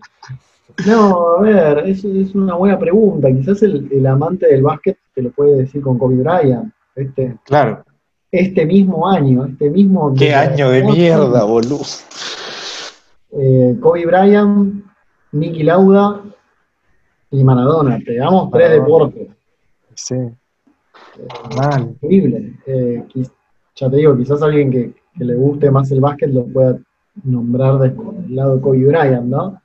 [0.86, 3.28] No, a ver, es, es una buena pregunta.
[3.32, 6.72] Quizás el, el amante del básquet te lo puede decir con Kobe Bryant.
[6.94, 7.84] Este, Claro.
[8.30, 10.12] este mismo año, este mismo...
[10.14, 11.80] Qué año de mierda, boludo.
[13.32, 14.84] eh, Kobe Bryant,
[15.32, 16.20] Nicky Lauda
[17.30, 17.98] y Maradona.
[18.04, 19.28] Pegamos tres deportes.
[19.94, 20.16] Sí.
[21.56, 21.82] Mal.
[22.02, 22.54] Increíble.
[22.66, 23.04] Eh,
[23.76, 26.78] ya te digo, quizás alguien que, que le guste más el básquet lo pueda
[27.24, 29.60] nombrar de- del lado de Kobe Bryant, ¿no?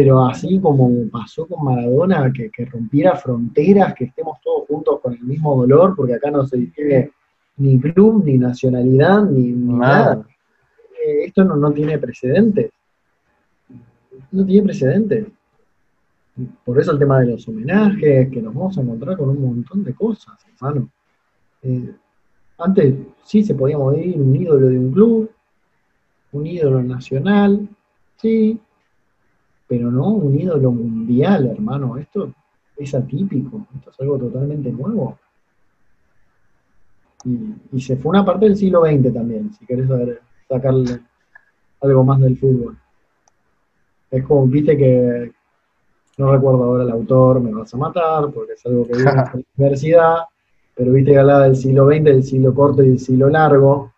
[0.00, 5.12] Pero así como pasó con Maradona, que, que rompiera fronteras, que estemos todos juntos con
[5.12, 7.12] el mismo dolor, porque acá no se distingue
[7.58, 10.14] ni club, ni nacionalidad, ni, ni nada.
[10.14, 10.26] Nada.
[11.06, 12.70] Eh, esto no, no tiene precedentes.
[14.32, 15.26] No tiene precedentes.
[16.64, 19.84] Por eso el tema de los homenajes, que nos vamos a encontrar con un montón
[19.84, 20.88] de cosas, hermano.
[21.62, 21.94] Eh,
[22.56, 25.30] antes sí se podía morir un ídolo de un club,
[26.32, 27.68] un ídolo nacional,
[28.16, 28.58] sí,
[29.70, 31.96] pero no un ídolo mundial, hermano.
[31.96, 32.34] Esto
[32.76, 35.16] es atípico, esto es algo totalmente nuevo.
[37.24, 40.98] Y, y se fue una parte del siglo XX también, si querés saber, sacarle
[41.82, 42.76] algo más del fútbol.
[44.10, 45.30] Es como, viste que,
[46.18, 49.04] no recuerdo ahora el autor, me vas a matar, porque es algo que vi en
[49.04, 50.16] la universidad,
[50.74, 53.92] pero viste que hablaba del siglo XX, del siglo corto y del siglo largo.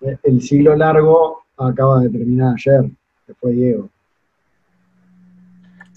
[0.00, 2.90] El siglo largo acaba de terminar ayer,
[3.26, 3.90] que fue Diego.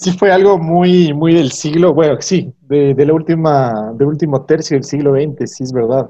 [0.01, 4.43] Sí fue algo muy, muy del siglo, bueno, sí, de, de la última, del último
[4.45, 6.09] tercio del siglo XX, sí es verdad.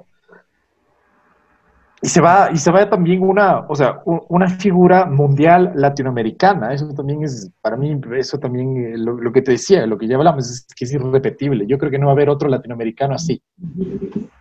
[2.01, 6.73] Y se va, y se va también una, o sea, una figura mundial latinoamericana.
[6.73, 10.07] Eso también es, para mí, eso también, eh, lo, lo que te decía, lo que
[10.07, 11.67] ya hablamos, es que es irrepetible.
[11.67, 13.43] Yo creo que no va a haber otro latinoamericano así,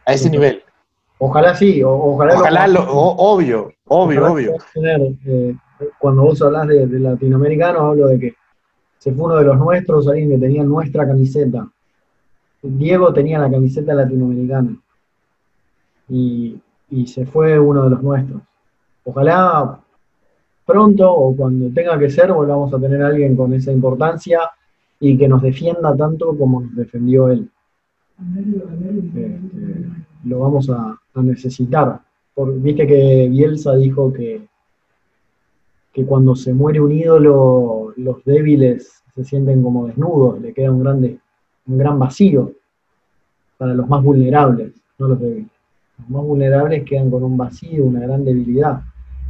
[0.07, 0.63] a ese nivel.
[1.19, 4.53] Ojalá sí, o- ojalá, Ojalá, lo, o- obvio, obvio, ojalá obvio.
[4.73, 5.55] tener, eh,
[5.99, 8.39] cuando vos hablas de, de latinoamericanos, hablo de que
[9.01, 11.67] se fue uno de los nuestros, alguien que tenía nuestra camiseta.
[12.63, 14.77] Diego tenía la camiseta latinoamericana.
[16.11, 16.61] Y,
[16.91, 18.43] y se fue uno de los nuestros.
[19.05, 19.81] Ojalá
[20.67, 24.41] pronto o cuando tenga que ser volvamos a tener a alguien con esa importancia
[25.01, 27.51] y que nos defienda tanto como nos defendió él.
[28.37, 29.41] Este,
[30.25, 32.01] lo vamos a, a necesitar.
[32.37, 34.47] Viste que Bielsa dijo que,
[35.91, 40.83] que cuando se muere un ídolo, los débiles se sienten como desnudos, le queda un,
[40.83, 41.19] grande,
[41.67, 42.53] un gran vacío
[43.59, 45.51] para los más vulnerables, no los débiles.
[45.99, 48.81] Los más vulnerables quedan con un vacío, una gran debilidad.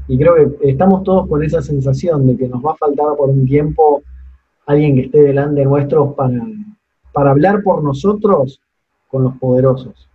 [0.08, 3.28] Y creo que estamos todos con esa sensación de que nos va a faltar por
[3.30, 4.02] un tiempo
[4.66, 6.34] alguien que esté delante nuestro para,
[7.12, 8.60] para hablar por nosotros
[9.08, 10.08] con los poderosos.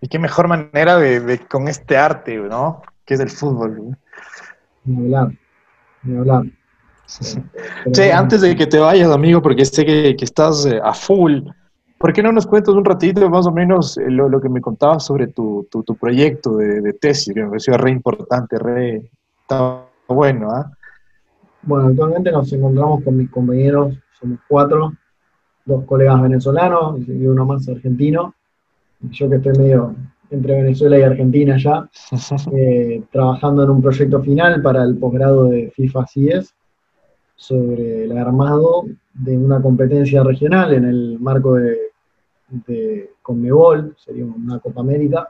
[0.00, 2.82] Y qué mejor manera de, de- con este arte, ¿no?
[3.04, 3.96] Que es el fútbol.
[4.86, 5.32] Hablar,
[6.16, 6.44] hablar.
[7.86, 11.40] Bueno, antes de que te vayas, amigo, porque sé que, que estás eh, a full,
[11.98, 14.60] ¿por qué no nos cuentas un ratito más o menos eh, lo, lo que me
[14.60, 17.32] contabas sobre tu, tu, tu proyecto de, de tesis?
[17.32, 19.10] Que me pareció re importante, re...
[20.06, 20.70] Bueno, ¿ah?
[21.62, 24.92] Bueno, actualmente nos encontramos con mis compañeros, somos cuatro,
[25.64, 28.34] dos colegas venezolanos y uno más argentino.
[29.00, 29.94] Yo que estoy medio
[30.30, 31.88] entre Venezuela y Argentina ya,
[32.52, 36.54] eh, trabajando en un proyecto final para el posgrado de FIFA CIES
[37.36, 41.78] sobre el armado de una competencia regional en el marco de,
[42.48, 45.28] de Conmebol, sería una Copa América,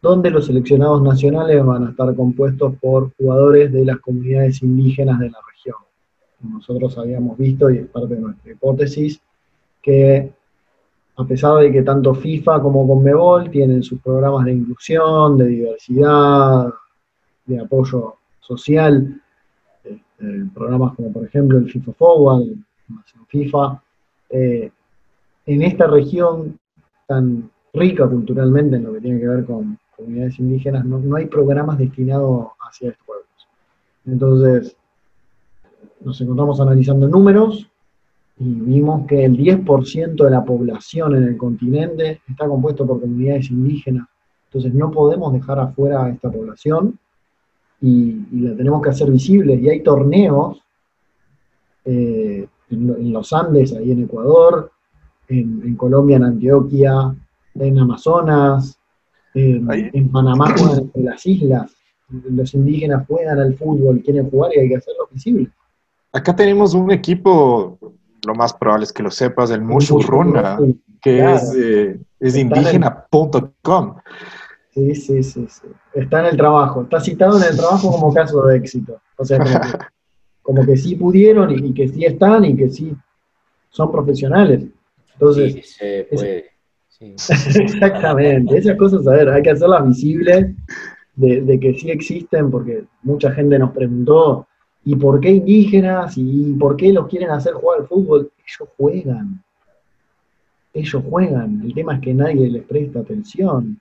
[0.00, 5.30] donde los seleccionados nacionales van a estar compuestos por jugadores de las comunidades indígenas de
[5.30, 5.76] la región.
[6.40, 9.20] Nosotros habíamos visto, y es parte de nuestra hipótesis,
[9.80, 10.32] que
[11.22, 16.68] a pesar de que tanto FIFA como Conmebol tienen sus programas de inclusión, de diversidad,
[17.46, 19.20] de apoyo social,
[19.84, 22.46] este, programas como por ejemplo el FIFA Forward,
[22.88, 23.82] Nación FIFA,
[24.30, 24.70] eh,
[25.46, 26.58] en esta región
[27.06, 31.26] tan rica culturalmente en lo que tiene que ver con comunidades indígenas, no, no hay
[31.26, 33.28] programas destinados hacia estos pueblos.
[34.06, 34.76] Entonces,
[36.00, 37.71] nos encontramos analizando números
[38.44, 43.50] y vimos que el 10% de la población en el continente está compuesto por comunidades
[43.50, 44.06] indígenas.
[44.46, 46.98] Entonces, no podemos dejar afuera a esta población
[47.80, 49.54] y, y la tenemos que hacer visible.
[49.54, 50.60] Y hay torneos
[51.84, 54.70] eh, en, lo- en los Andes, ahí en Ecuador,
[55.28, 57.14] en, en Colombia, en Antioquia,
[57.54, 58.78] en Amazonas,
[59.34, 61.72] en, en Panamá, entre las islas.
[62.30, 65.48] Los indígenas juegan al fútbol, quieren jugar y hay que hacerlo visible.
[66.12, 67.78] Acá tenemos un equipo,
[68.26, 70.58] lo más probable es que lo sepas, el Mushurruna,
[71.00, 71.36] que Claro.
[71.36, 73.96] es, eh, es indígena.com.
[74.70, 75.66] Sí, sí, sí, sí.
[75.94, 79.00] Está en el trabajo, está citado en el trabajo como caso de éxito.
[79.16, 79.78] O sea, como que,
[80.42, 82.94] como que sí pudieron y, y que sí están y que sí
[83.70, 84.64] son profesionales.
[85.14, 86.44] Entonces, Sí, se es- puede.
[86.88, 87.14] Sí.
[87.60, 90.54] exactamente, esas cosas, a ver, hay que hacerlas visibles
[91.16, 94.46] de, de que sí existen, porque mucha gente nos preguntó,
[94.84, 96.14] ¿y por qué indígenas?
[96.16, 98.30] ¿Y por qué los quieren hacer jugar al fútbol?
[98.38, 99.42] Ellos juegan.
[100.74, 101.62] Ellos juegan.
[101.62, 103.78] El tema es que nadie les presta atención.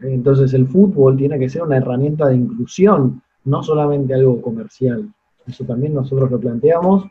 [0.00, 5.08] Entonces el fútbol tiene que ser una herramienta de inclusión, no solamente algo comercial.
[5.46, 7.04] Eso también nosotros lo planteamos.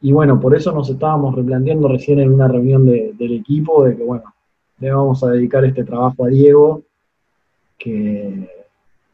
[0.00, 3.96] Y bueno, por eso nos estábamos replanteando recién en una reunión de- del equipo de
[3.96, 4.24] que, bueno,
[4.78, 6.82] le vamos a dedicar este trabajo a Diego,
[7.76, 8.48] que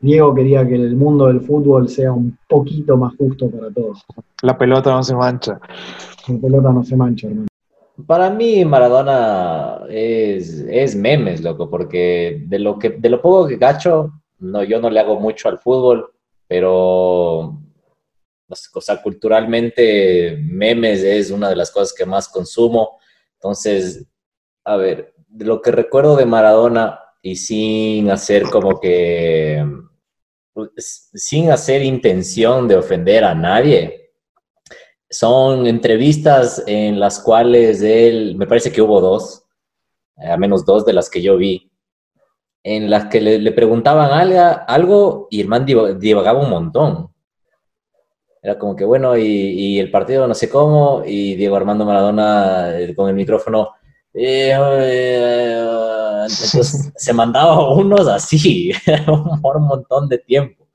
[0.05, 4.05] Diego quería que el mundo del fútbol sea un poquito más justo para todos.
[4.43, 5.59] La pelota no se mancha.
[6.29, 7.47] La pelota no se mancha, hermano.
[8.07, 13.59] Para mí Maradona es, es memes, loco, porque de lo que de lo poco que
[13.59, 16.11] cacho, no, yo no le hago mucho al fútbol,
[16.47, 17.59] pero
[18.49, 22.99] o sea, culturalmente memes es una de las cosas que más consumo.
[23.37, 24.07] Entonces,
[24.65, 29.84] a ver, de lo que recuerdo de Maradona y sin hacer como que pues,
[30.79, 34.13] sin hacer intención de ofender a nadie,
[35.11, 39.45] son entrevistas en las cuales él, me parece que hubo dos,
[40.17, 41.71] eh, al menos dos de las que yo vi,
[42.63, 47.11] en las que le, le preguntaban algo, algo y el man diva- divagaba un montón.
[48.43, 52.79] Era como que, bueno, y, y el partido no sé cómo, y Diego Armando Maradona
[52.79, 53.71] eh, con el micrófono,
[54.13, 55.67] eh, eh,
[56.25, 58.73] entonces se mandaba unos así,
[59.43, 60.69] por un montón de tiempo.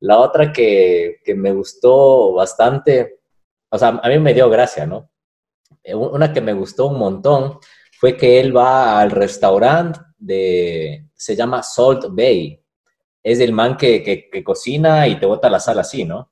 [0.00, 3.20] La otra que, que me gustó bastante,
[3.70, 5.10] o sea, a mí me dio gracia, ¿no?
[5.82, 7.58] Eh, Una que me gustó un montón
[7.98, 12.60] fue que él va al restaurante de, se llama Salt Bay.
[13.22, 16.30] Es el man que, que, cocina y te bota la sal así, ¿no?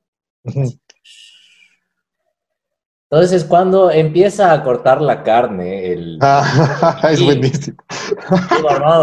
[3.12, 7.26] Entonces, cuando empieza a cortar la carne, el Ah, es Sí.
[7.26, 7.76] buenísimo.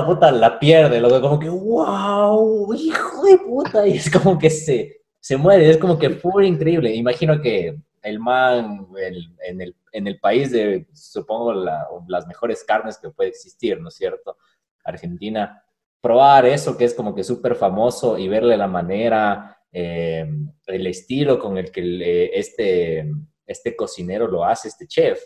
[0.07, 4.49] Puta, la pierde, lo que como que, wow, hijo de puta, y es como que
[4.49, 6.91] se, se muere, es como que fue increíble.
[6.95, 12.64] Imagino que el man el- en, el, en el país de, supongo, la- las mejores
[12.64, 14.38] carnes que puede existir, ¿no es cierto?
[14.84, 15.64] Argentina,
[16.01, 20.26] probar eso que es como que súper famoso y verle la manera, eh,
[20.66, 23.05] el estilo con el que el, eh, este,
[23.50, 25.20] este cocinero lo hace, este chef,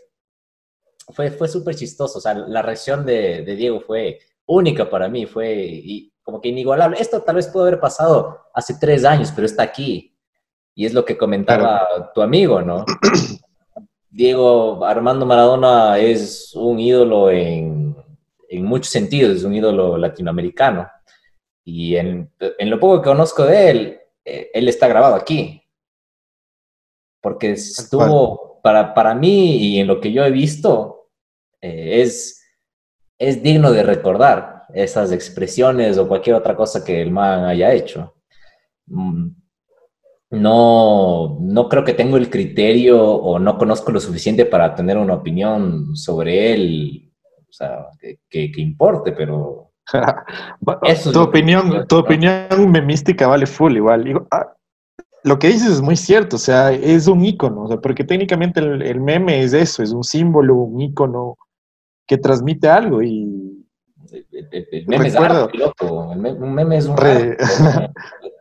[1.09, 2.17] fue, fue súper chistoso.
[2.19, 6.49] O sea, la reacción de, de Diego fue única para mí, fue y, como que
[6.49, 6.97] inigualable.
[6.99, 10.15] Esto tal vez pudo haber pasado hace tres años, pero está aquí.
[10.75, 12.85] Y es lo que comentaba tu amigo, ¿no?
[14.09, 17.95] Diego Armando Maradona es un ídolo en,
[18.47, 20.87] en muchos sentidos, es un ídolo latinoamericano.
[21.65, 25.62] Y en, en lo poco que conozco de él, eh, él está grabado aquí.
[27.23, 31.07] Porque estuvo, para, para mí y en lo que yo he visto,
[31.61, 32.43] eh, es,
[33.17, 38.13] es digno de recordar esas expresiones o cualquier otra cosa que el man haya hecho.
[38.87, 39.29] Mm,
[40.31, 45.13] No, no creo que tengo el criterio o no conozco lo suficiente para tener una
[45.13, 47.11] opinión sobre él,
[47.47, 49.71] o sea, que, que- que importe, pero
[50.83, 54.25] Eso es tu opinión, tu opinión memística vale full igual.
[54.31, 54.53] Ah,
[55.23, 58.59] lo que dices es muy cierto, o sea, es un ícono, o sea, porque técnicamente
[58.59, 61.37] el, el meme es eso, es un símbolo, un ícono
[62.05, 63.65] que transmite algo y
[64.11, 65.37] el, el- el meme Recuerdo.
[65.39, 66.09] es arte, loco.
[66.09, 67.37] Un meme es un Re- arte.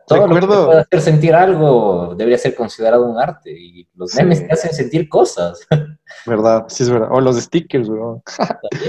[0.05, 3.51] Todo lo que Recuerdo- te puede hacer sentir algo debería ser considerado un arte.
[3.57, 4.17] Y los Sí.
[4.17, 5.65] memes te hacen sentir cosas.
[6.25, 7.07] verdad, sí es verdad.
[7.11, 8.21] O los stickers, weón.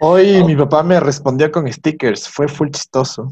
[0.00, 3.30] Hoy mi papá me respondió con stickers, fue full chistoso.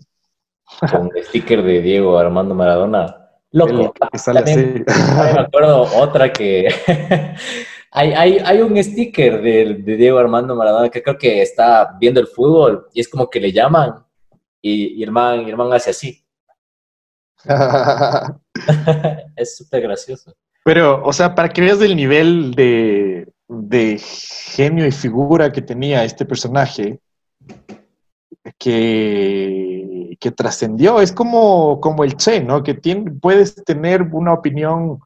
[0.91, 3.31] Con el sticker de Diego Armando Maradona.
[3.53, 3.95] Loco.
[4.01, 5.05] El que sale también- así.
[5.14, 6.69] también me acuerdo otra que
[7.93, 12.21] hay, hay, hay un sticker de, de Diego Armando Maradona que creo que está viendo
[12.21, 13.95] el fútbol y es como que le llaman
[14.61, 16.23] y, y el, man, y el man hace así.
[19.37, 20.35] es súper gracioso.
[20.64, 26.05] Pero, o sea, para que veas el nivel de, de genio y figura que tenía
[26.05, 26.99] este personaje,
[28.59, 29.76] que,
[30.19, 32.62] que trascendió, es como, como el Che, ¿no?
[32.62, 35.01] Que tiene, puedes tener una opinión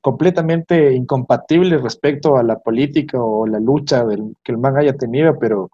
[0.00, 4.04] completamente incompatible respecto a la política o la lucha
[4.42, 5.70] que el man haya tenido, pero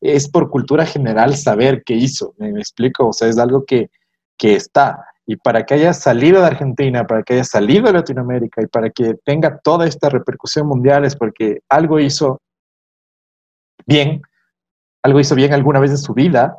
[0.00, 3.08] es por cultura general saber qué hizo, ¿me, me explico?
[3.08, 3.90] O sea, es algo que,
[4.36, 5.06] que está.
[5.26, 8.90] Y para que haya salido de Argentina, para que haya salido de Latinoamérica y para
[8.90, 12.42] que tenga toda esta repercusión mundial es porque algo hizo
[13.86, 14.20] bien,
[15.02, 16.58] algo hizo bien alguna vez en su vida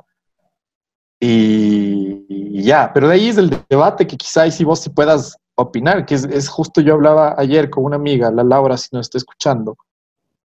[1.20, 2.92] y, y ya.
[2.94, 6.26] Pero de ahí es el debate que quizá si vos sí puedas opinar, que es,
[6.26, 9.78] es justo yo hablaba ayer con una amiga, la Laura, si nos está escuchando,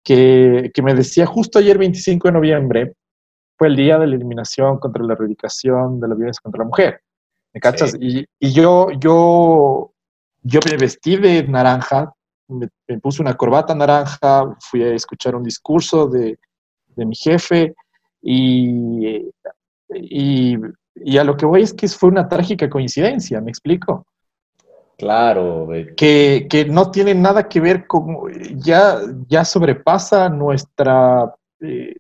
[0.04, 2.92] que, que me decía justo ayer 25 de noviembre,
[3.58, 7.00] fue el día de la eliminación contra la erradicación de la violencia contra la mujer.
[7.52, 7.94] ¿Me cachas?
[8.00, 9.92] Y, y yo, yo,
[10.42, 12.12] yo me vestí de naranja,
[12.48, 16.38] me, me, puse una corbata naranja, fui a escuchar un discurso de,
[16.96, 17.74] de mi jefe
[18.22, 19.30] y,
[19.94, 20.56] y,
[20.94, 24.06] y, a lo que voy es que fue una trágica coincidencia, ¿me explico?
[24.98, 25.68] Claro.
[25.96, 31.96] Que, que no tiene nada que ver con, ya, ya sobrepasa nuestra, eh,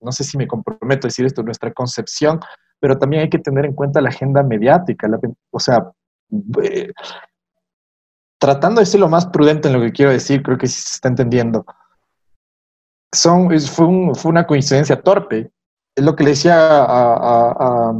[0.00, 2.40] no sé si me comprometo a decir esto, nuestra concepción,
[2.78, 5.18] pero también hay que tener en cuenta la agenda mediática, la,
[5.50, 5.90] o sea,
[6.62, 6.92] eh,
[8.38, 10.94] tratando de ser lo más prudente en lo que quiero decir, creo que sí se
[10.94, 11.64] está entendiendo.
[13.12, 15.52] Son, fue, un, fue una coincidencia torpe.
[15.94, 17.94] Es lo que le decía a, a, a,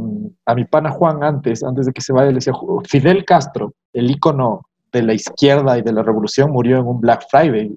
[0.45, 2.53] a, mi pana Juan antes, antes de que se vaya, le decía,
[2.87, 7.25] Fidel Castro, el ícono de la izquierda y de la revolución, murió en un Black
[7.29, 7.71] Friday,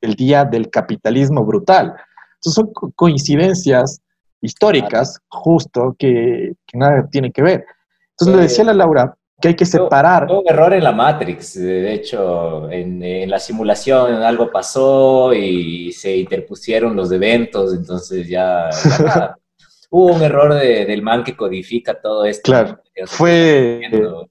[0.00, 1.94] el día del capitalismo brutal.
[2.36, 4.00] Entonces son coincidencias
[4.40, 7.64] históricas, justo, que, que nada tiene que ver.
[8.10, 10.26] Entonces le decía a la Laura, que hay que separar.
[10.26, 15.92] Fue un error en la Matrix, de hecho, en, en, la simulación algo pasó y
[15.92, 18.68] se interpusieron los eventos, entonces ya...
[19.90, 22.42] hubo un error de, del man que codifica todo esto.
[22.44, 23.80] Claro, fue,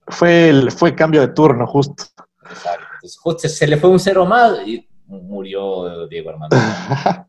[0.08, 2.04] fue, el, fue cambio de turno, justo.
[2.44, 2.86] Exacto.
[2.96, 6.58] Entonces, justo se le fue un cero más y murió Diego Armando.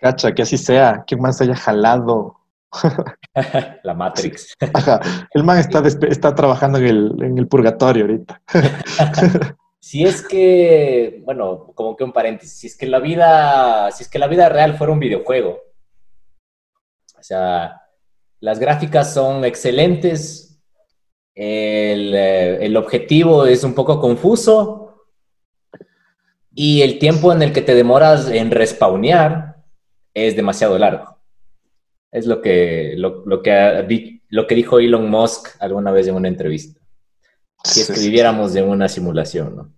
[0.00, 2.36] Cacha, que así sea, que más haya jalado
[3.82, 4.56] la Matrix.
[4.72, 5.00] Ajá.
[5.32, 8.40] El man está, está trabajando en el, en el purgatorio ahorita.
[9.78, 14.08] si es que, bueno, como que un paréntesis, si es que la vida, si es
[14.08, 15.58] que la vida real fuera un videojuego,
[17.20, 17.80] o sea,
[18.40, 20.60] las gráficas son excelentes,
[21.34, 25.06] el, el objetivo es un poco confuso
[26.52, 29.56] y el tiempo en el que te demoras en respawnear
[30.14, 31.18] es demasiado largo.
[32.10, 36.28] Es lo que, lo, lo, que, lo que dijo Elon Musk alguna vez en una
[36.28, 36.80] entrevista.
[37.62, 39.72] Si es que viviéramos en una simulación, ¿no?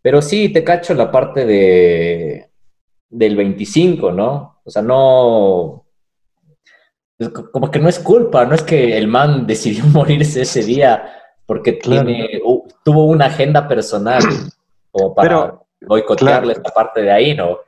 [0.00, 2.50] Pero sí, te cacho la parte de,
[3.08, 4.60] del 25, ¿no?
[4.64, 5.81] O sea, no...
[7.52, 11.78] Como que no es culpa, no es que el man decidió morirse ese día porque
[11.78, 12.06] claro.
[12.06, 14.22] tiene, uh, tuvo una agenda personal
[14.90, 16.60] como para Pero, boicotearle claro.
[16.60, 17.58] esta parte de ahí, ¿no?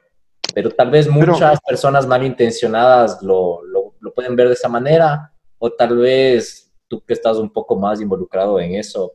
[0.54, 5.32] Pero tal vez muchas Pero, personas malintencionadas lo, lo, lo, pueden ver de esa manera,
[5.58, 9.14] o tal vez tú que estás un poco más involucrado en eso,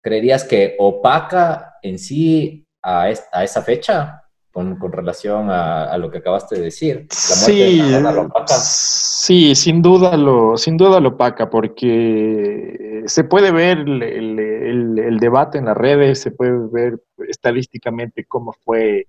[0.00, 4.23] ¿creerías que opaca en sí a, esta, a esa fecha
[4.54, 7.08] con, con relación a, a, lo que acabaste de decir?
[7.10, 13.78] sí, de lo sí, sin duda lo, sin duda lo opaca, porque se puede ver
[13.78, 19.08] el, el, el, el debate en las redes, se puede ver estadísticamente cómo fue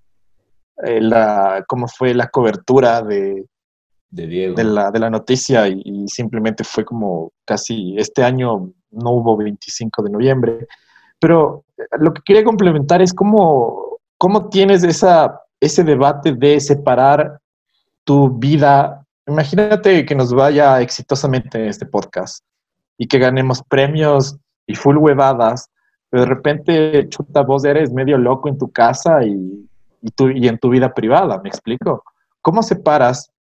[0.84, 3.46] eh, la, cómo fue la cobertura de,
[4.10, 4.56] de, Diego.
[4.56, 9.38] de, la, de la noticia y, y, simplemente fue como casi este año no hubo
[9.38, 10.68] 25 de noviembre.
[11.20, 17.40] Pero eh, lo que quería complementar es cómo, cómo tienes esa, ese debate de separar
[18.04, 19.06] tu vida.
[19.28, 22.44] Imagínate que nos vaya exitosamente en este podcast
[22.98, 24.38] y que ganemos premios
[24.68, 25.70] y full huevadas,
[26.10, 29.68] pero de repente, chuta, vos eres medio loco en tu casa y
[30.06, 32.04] y, tu, y en tu vida privada, ¿me explico?
[32.42, 33.32] ¿Cómo separas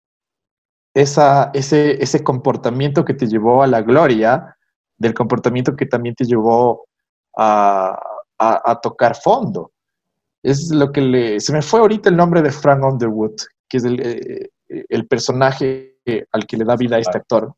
[0.95, 4.57] esa, ese, ese comportamiento que te llevó a la gloria
[4.97, 6.87] del comportamiento que también te llevó
[7.37, 8.01] a,
[8.39, 9.72] a, tocar fondo?
[10.45, 11.40] Es lo que le...
[11.40, 13.34] Se me fue ahorita el nombre de Frank Underwood,
[13.68, 14.51] que es el, eh,
[14.88, 15.99] el personaje
[16.30, 17.55] al que le da vida a este actor.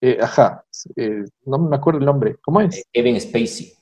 [0.00, 0.64] Eh, ajá,
[0.96, 2.36] eh, no me acuerdo el nombre.
[2.42, 2.84] ¿Cómo es?
[2.92, 3.72] Kevin Spacey.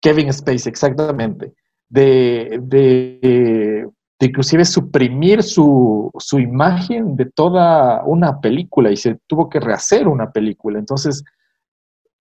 [0.00, 1.54] Kevin Spacey, exactamente.
[1.88, 3.88] De, de,
[4.18, 10.08] de inclusive suprimir su, su, imagen de toda una película y se tuvo que rehacer
[10.08, 10.78] una película.
[10.78, 11.22] Entonces,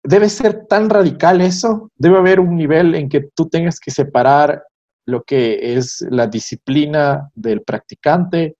[0.03, 4.65] debe ser tan radical eso, debe haber un nivel en que tú tengas que separar
[5.07, 8.57] lo que es la disciplina del practicante.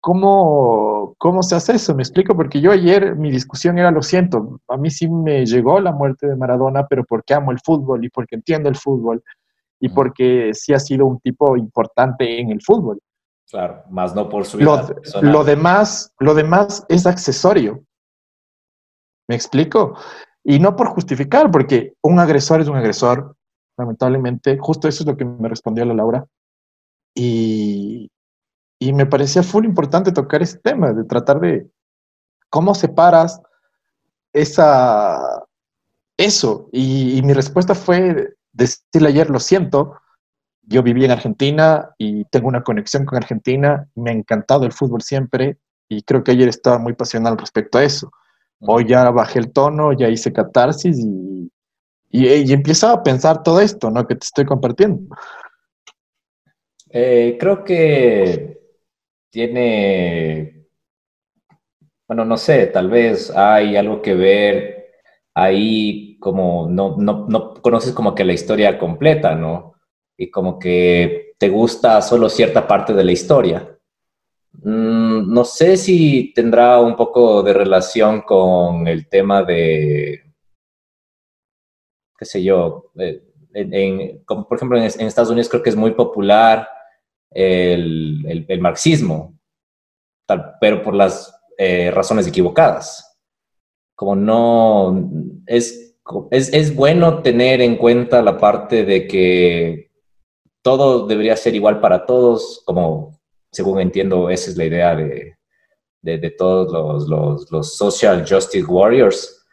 [0.00, 1.94] ¿Cómo, ¿Cómo se hace eso?
[1.94, 5.78] Me explico, porque yo ayer mi discusión era, lo siento, a mí sí me llegó
[5.80, 9.22] la muerte de Maradona, pero porque amo el fútbol y porque entiendo el fútbol
[9.78, 13.00] y porque sí ha sido un tipo importante en el fútbol.
[13.48, 17.84] Claro, más no por su vida lo, lo, demás, lo demás es accesorio.
[19.28, 19.96] ¿Me explico?
[20.44, 23.36] Y no por justificar, porque un agresor es un agresor,
[23.76, 24.58] lamentablemente.
[24.58, 26.26] Justo eso es lo que me respondió la Laura.
[27.14, 28.10] Y,
[28.78, 31.70] y me parecía full importante tocar ese tema, de tratar de
[32.50, 33.40] cómo separas
[34.32, 35.44] esa,
[36.16, 36.68] eso.
[36.72, 39.94] Y, y mi respuesta fue decirle ayer, lo siento,
[40.62, 45.02] yo viví en Argentina y tengo una conexión con Argentina, me ha encantado el fútbol
[45.02, 45.58] siempre
[45.88, 48.10] Y creo que ayer estaba muy pasional respecto a eso.
[48.60, 51.50] Hoy ya bajé el tono, ya hice catarsis y,
[52.12, 54.06] y, y empezaba a pensar todo esto, ¿no?
[54.06, 55.16] Que te estoy compartiendo.
[56.90, 58.60] Eh, creo que
[59.30, 60.66] tiene,
[62.06, 64.90] bueno, no sé, tal vez hay algo que ver
[65.34, 69.74] ahí como no, no, no conoces como que la historia completa, ¿no?
[70.18, 73.78] Y como que te gusta solo cierta parte de la historia.
[74.52, 80.31] Mm, no sé si tendrá un poco de relación con el tema de,
[82.22, 83.20] qué sé yo, eh,
[83.52, 86.68] en, como por ejemplo en, en, Estados Unidos creo que es muy popular
[87.28, 89.36] el, el, el marxismo,
[90.24, 93.18] tal, pero por las eh, razones equivocadas.
[93.96, 95.10] Como no,
[95.46, 95.96] es,
[96.30, 99.90] es, es bueno tener en cuenta la parte de que
[100.62, 103.20] todo debería ser igual para todos, como
[103.50, 105.34] según entiendo, esa es la idea de,
[106.02, 109.44] de, de todos los, los, los, social justice warriors,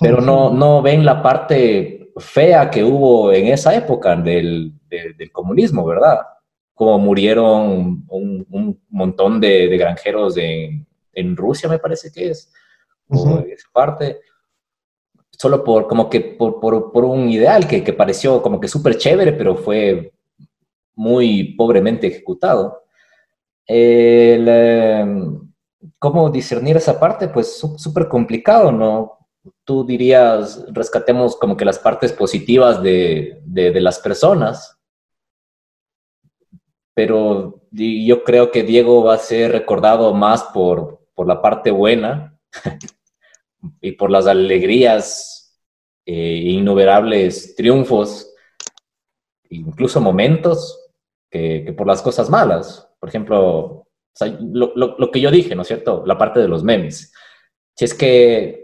[0.00, 5.32] pero no, no ven la parte fea que hubo en esa época del, del, del
[5.32, 6.20] comunismo, ¿verdad?
[6.74, 12.52] Como murieron un, un montón de, de granjeros de, en Rusia, me parece que es,
[13.08, 13.34] uh -huh.
[13.34, 14.20] o en esa parte,
[15.30, 18.96] solo por como que por, por, por un ideal que, que pareció como que súper
[18.96, 20.12] chévere, pero fue
[20.94, 22.82] muy pobremente ejecutado.
[23.66, 25.06] El, eh,
[25.98, 27.28] ¿Cómo discernir esa parte?
[27.28, 29.23] Pues súper complicado, ¿no?
[29.64, 34.78] Tú dirías, rescatemos como que las partes positivas de, de, las personas,
[36.94, 42.38] pero yo creo que Diego va a ser recordado más por, por la parte buena
[43.80, 45.60] y por las alegrías
[46.06, 48.34] e innumerables triunfos,
[49.50, 50.80] incluso momentos,
[51.30, 52.88] que, que, por las cosas malas.
[52.98, 53.88] Por ejemplo,
[54.40, 56.02] lo, lo, lo, que yo dije, ¿no es cierto?
[56.06, 57.12] La parte de los memes.
[57.76, 58.63] Si es que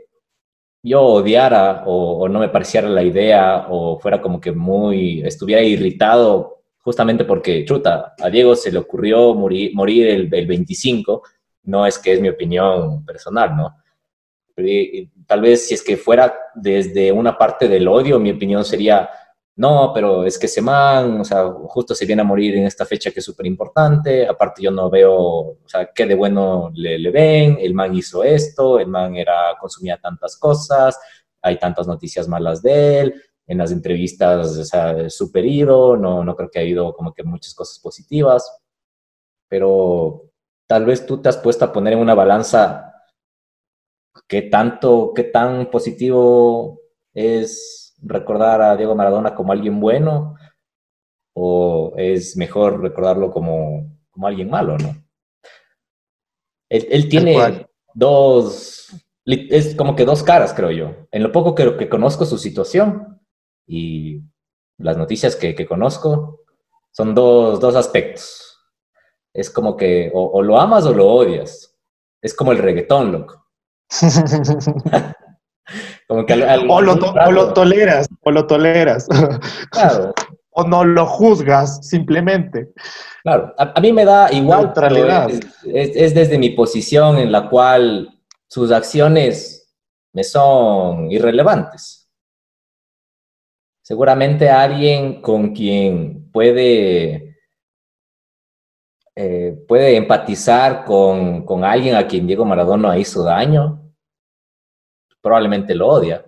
[0.82, 6.62] yo odiara o, no me pareciera la idea o fuera como que muy, estuviera irritado
[6.78, 11.22] justamente porque, chuta, a Diego se le ocurrió morir, morir el, el 25,
[11.64, 13.76] no es que es mi opinión personal, ¿no?
[15.26, 19.08] Tal vez si es que fuera desde una parte del odio, mi opinión sería,
[19.60, 22.86] no, pero es que ese man, o sea, justo se viene a morir en esta
[22.86, 27.10] fecha que es súper importante, aparte yo no veo, o sea, qué de bueno le,
[27.10, 30.98] ven, el man hizo esto, el man era, consumía tantas cosas,
[31.42, 36.34] hay tantas noticias malas de él, en las entrevistas, o sea, súper ido, no, no
[36.36, 38.62] creo que ha habido como que muchas cosas positivas,
[39.46, 40.30] pero
[40.66, 42.94] tal vez tú te has puesto a poner en una balanza
[44.26, 46.80] qué tanto, qué tan positivo
[47.12, 50.36] es recordar a Diego Maradona como alguien bueno
[51.34, 54.94] o es mejor recordarlo como, como alguien malo, ¿no?
[56.68, 58.90] Él, él tiene dos,
[59.24, 60.94] es como que dos caras, creo yo.
[61.10, 63.20] En lo poco que, que conozco su situación
[63.66, 64.22] y
[64.78, 66.44] las noticias que, que conozco,
[66.92, 68.50] son dos, dos aspectos
[69.32, 71.76] es como que o, o, lo amas o lo odias.
[72.20, 73.46] Es como el reggaetón, loco.
[76.10, 79.06] como que al, al, o, lo to, o, lo toleras, o lo toleras.
[79.70, 80.12] Claro.
[80.50, 82.72] o no lo juzgas, simplemente.
[83.22, 84.72] Claro, a, a mí me da igual,
[85.28, 88.10] es, es, es, desde mi posición en la cual
[88.48, 89.72] sus acciones
[90.12, 92.10] me son irrelevantes.
[93.80, 97.36] Seguramente alguien con quien puede
[99.14, 103.79] eh, puede empatizar con, con, alguien a quien Diego Maradona hizo daño,
[105.20, 106.24] probablemente lo odia.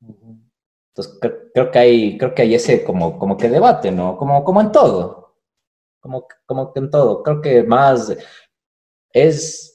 [0.00, 1.18] Entonces,
[1.54, 4.16] creo que hay, creo que hay ese como, como que debate, ¿no?
[4.16, 5.36] Como, como en todo.
[6.00, 7.22] Como, como que en todo.
[7.22, 8.16] Creo que más
[9.12, 9.70] es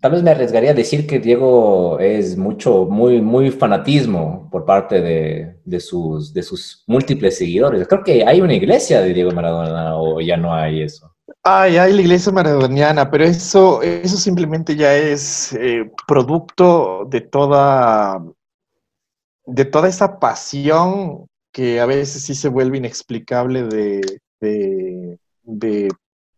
[0.00, 5.00] tal vez me arriesgaría a decir que Diego es mucho, muy, muy fanatismo por parte
[5.00, 7.86] de, de, sus, de sus múltiples seguidores.
[7.86, 11.13] Creo que hay una iglesia de Diego Maradona o ya no hay eso.
[11.46, 18.18] Ay, hay la iglesia maradoniana, pero eso, eso simplemente ya es eh, producto de toda,
[19.44, 25.88] de toda esa pasión que a veces sí se vuelve inexplicable de, de,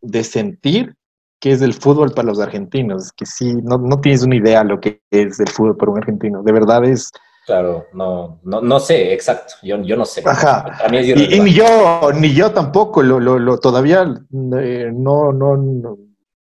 [0.00, 0.96] de, sentir
[1.40, 4.80] que es del fútbol para los argentinos, que sí, no, no tienes una idea lo
[4.80, 7.12] que es del fútbol para un argentino, de verdad es...
[7.46, 10.20] Claro, no, no, no sé, exacto, yo, yo no sé.
[10.24, 10.78] Ajá.
[10.84, 14.90] A mí es y, y, ni yo, ni yo tampoco, lo, lo, lo todavía eh,
[14.92, 15.96] no, no, no,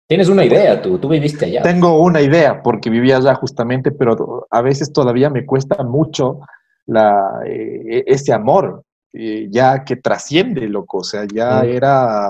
[0.08, 1.62] Tienes una idea, tú, tú viviste allá.
[1.62, 6.39] Tengo una idea, porque vivía allá justamente, pero a veces todavía me cuesta mucho
[6.88, 8.84] la, eh, ese amor,
[9.14, 11.70] eh, ya que trasciende, loco, o sea, ya mm.
[11.70, 12.26] era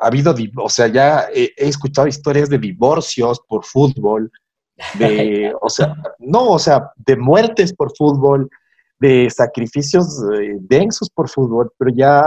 [0.00, 4.32] ha habido, o sea, ya he escuchado historias de divorcios por fútbol,
[4.98, 8.48] de, o sea, no, o sea, de muertes por fútbol,
[8.98, 12.22] de sacrificios eh, densos por fútbol, pero ya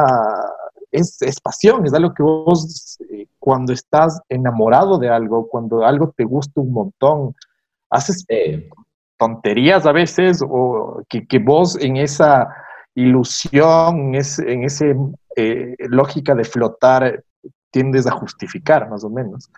[0.92, 6.14] es, es pasión, es algo que vos, eh, cuando estás enamorado de algo, cuando algo
[6.16, 7.36] te gusta un montón,
[7.90, 8.70] haces Eh,
[9.18, 12.48] tonterías a veces, o que, que vos en esa
[12.96, 14.96] ilusión, en ese
[15.36, 17.24] eh, lógica de flotar,
[17.72, 19.50] tiendes a justificar, más o menos.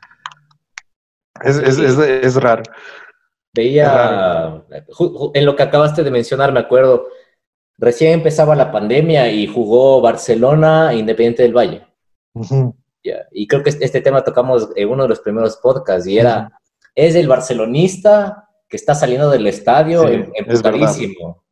[1.43, 2.63] Es, es, es, es raro.
[3.53, 4.63] Veía,
[5.33, 7.07] en lo que acabaste de mencionar, me acuerdo,
[7.77, 11.85] recién empezaba la pandemia y jugó Barcelona e Independiente del Valle.
[13.03, 16.51] Ya, Y creo que este tema tocamos en uno de los primeros podcasts y era,
[16.93, 21.43] es el barcelonista que está saliendo del estadio Sí, en- es emputadísimo,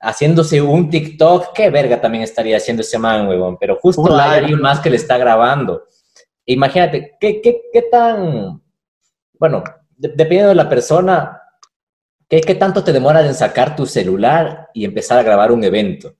[0.00, 4.40] haciéndose un TikTok, qué verga también estaría haciendo ese man, huevón, pero justo Un hay
[4.40, 5.84] alguien más que le está grabando.
[6.44, 8.60] Imagínate, ¿qué, qué, qué tan,
[9.40, 9.64] bueno,
[9.96, 11.42] de- dependiendo de la persona,
[12.28, 16.14] ¿qué, ¿qué tanto te demoras en sacar tu celular y empezar a grabar un evento?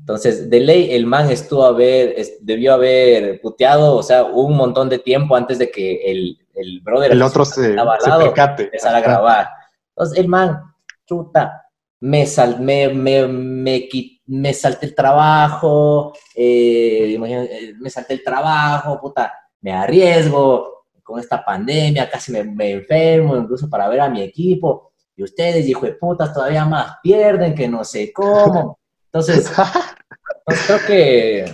[0.00, 4.56] Entonces, de ley, el man estuvo a ver, es- debió haber puteado, o sea, un
[4.56, 8.22] montón de tiempo antes de que el, el brother El otro se, estaba se lado,
[8.26, 8.64] percate.
[8.64, 9.48] empezara a grabar.
[9.96, 10.60] Entonces, el man,
[11.06, 11.62] chuta,
[12.00, 13.88] me, sal, me, me, me,
[14.26, 19.32] me salté el trabajo, eh, eh, me salté el trabajo, puta,
[19.62, 20.75] me arriesgo
[21.06, 25.66] con esta pandemia, casi me, me enfermo, incluso para ver a mi equipo, y ustedes,
[25.66, 28.80] hijo de putas, todavía más pierden que no sé cómo.
[29.06, 31.44] Entonces, entonces, creo que,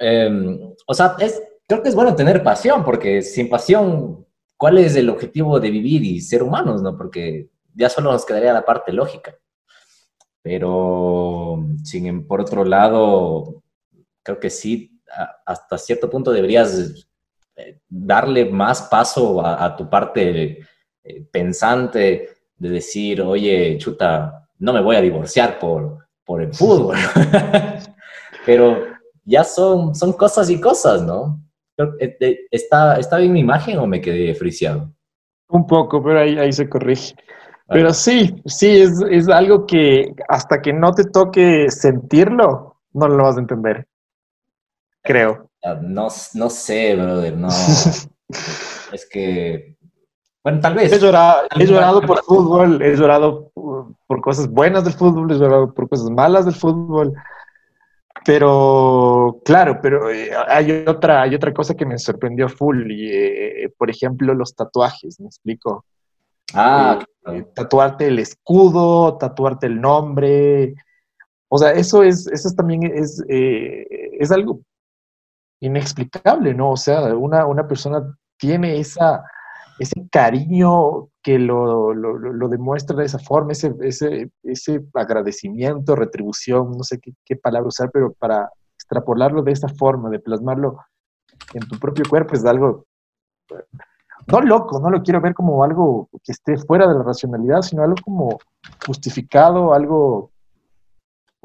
[0.00, 4.26] eh, o sea, es, creo que es bueno tener pasión, porque sin pasión,
[4.58, 6.98] ¿cuál es el objetivo de vivir y ser humanos, no?
[6.98, 9.34] Porque ya solo nos quedaría la parte lógica.
[10.42, 13.62] Pero, sin, em, por otro lado,
[14.22, 15.00] creo que sí,
[15.46, 17.06] hasta cierto punto deberías
[17.88, 20.58] darle más paso a, a tu parte
[21.02, 26.96] eh, pensante de decir, oye, chuta, no me voy a divorciar por, por el fútbol.
[28.46, 28.84] Pero
[29.24, 31.40] ya son, son cosas y cosas, ¿no?
[31.76, 34.92] Que, eh, ¿Está, ¿Está bien mi imagen o me quedé friciado?
[35.48, 37.14] Un poco, pero ahí, ahí se corrige.
[37.68, 43.24] Pero sí, sí, es, es algo que hasta que no te toque sentirlo, no lo
[43.24, 43.86] vas a entender.
[45.02, 45.50] Creo.
[45.82, 47.48] No, no sé, brother, no.
[48.92, 49.76] es que,
[50.42, 50.92] bueno, tal vez.
[50.92, 53.74] He llorado, he llorado por fútbol, he llorado por
[54.06, 57.12] por cosas buenas del fútbol, he llorado por cosas malas del fútbol.
[58.24, 63.72] Pero, claro, pero eh, hay otra, hay otra cosa que me sorprendió full, y, eh,
[63.76, 65.84] por ejemplo, los tatuajes, ¿me explico?
[66.54, 70.74] Ah, Eh, tatuarte el escudo, tatuarte el nombre.
[71.48, 73.86] O sea, eso es, eso es también es, eh,
[74.18, 74.60] es algo
[75.64, 76.72] inexplicable, ¿no?
[76.72, 79.24] O sea, una, una persona tiene esa,
[79.78, 86.84] ese cariño que lo, lo, demuestra de esa forma, ese, ese, ese agradecimiento, retribución, no
[86.84, 90.78] sé qué, qué palabra usar, pero para extrapolarlo de esa forma, de plasmarlo
[91.54, 92.84] en tu propio cuerpo, es algo
[94.26, 97.82] no loco, no lo quiero ver como algo que esté fuera de la racionalidad, sino
[97.82, 98.38] algo como
[98.86, 100.30] justificado, algo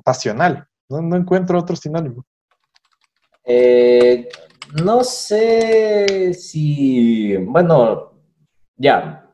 [0.04, 0.68] pasional.
[0.90, 2.26] No, no encuentro otro sinónimo.
[3.52, 4.30] Eh,
[4.84, 8.14] no sé si, bueno,
[8.76, 9.28] ya,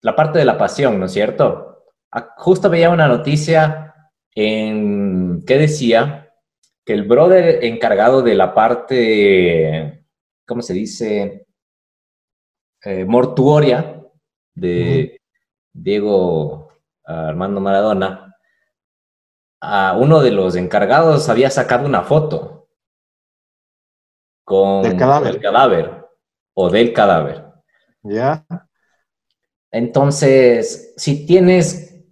[0.00, 1.84] la parte de la pasión, ¿no es cierto?
[2.10, 3.94] Ah, Justo veía una noticia
[4.34, 6.32] en que decía
[6.86, 10.06] que el brother encargado de la parte,
[10.46, 11.46] ¿cómo se dice?
[12.82, 14.02] Eh, mortuoria
[14.54, 15.20] de
[15.70, 16.70] Diego
[17.04, 18.36] Armando Maradona,
[19.60, 22.54] a uno de los encargados había sacado una foto
[24.44, 25.34] con cadáver.
[25.34, 26.04] el cadáver
[26.54, 27.44] o del cadáver.
[28.02, 28.44] ¿Ya?
[29.70, 32.04] Entonces, si tienes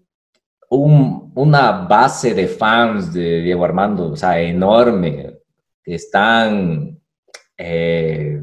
[0.69, 5.39] un- una base de fans de Diego Armando, o sea, enorme,
[5.85, 6.99] que están
[7.59, 8.41] eh,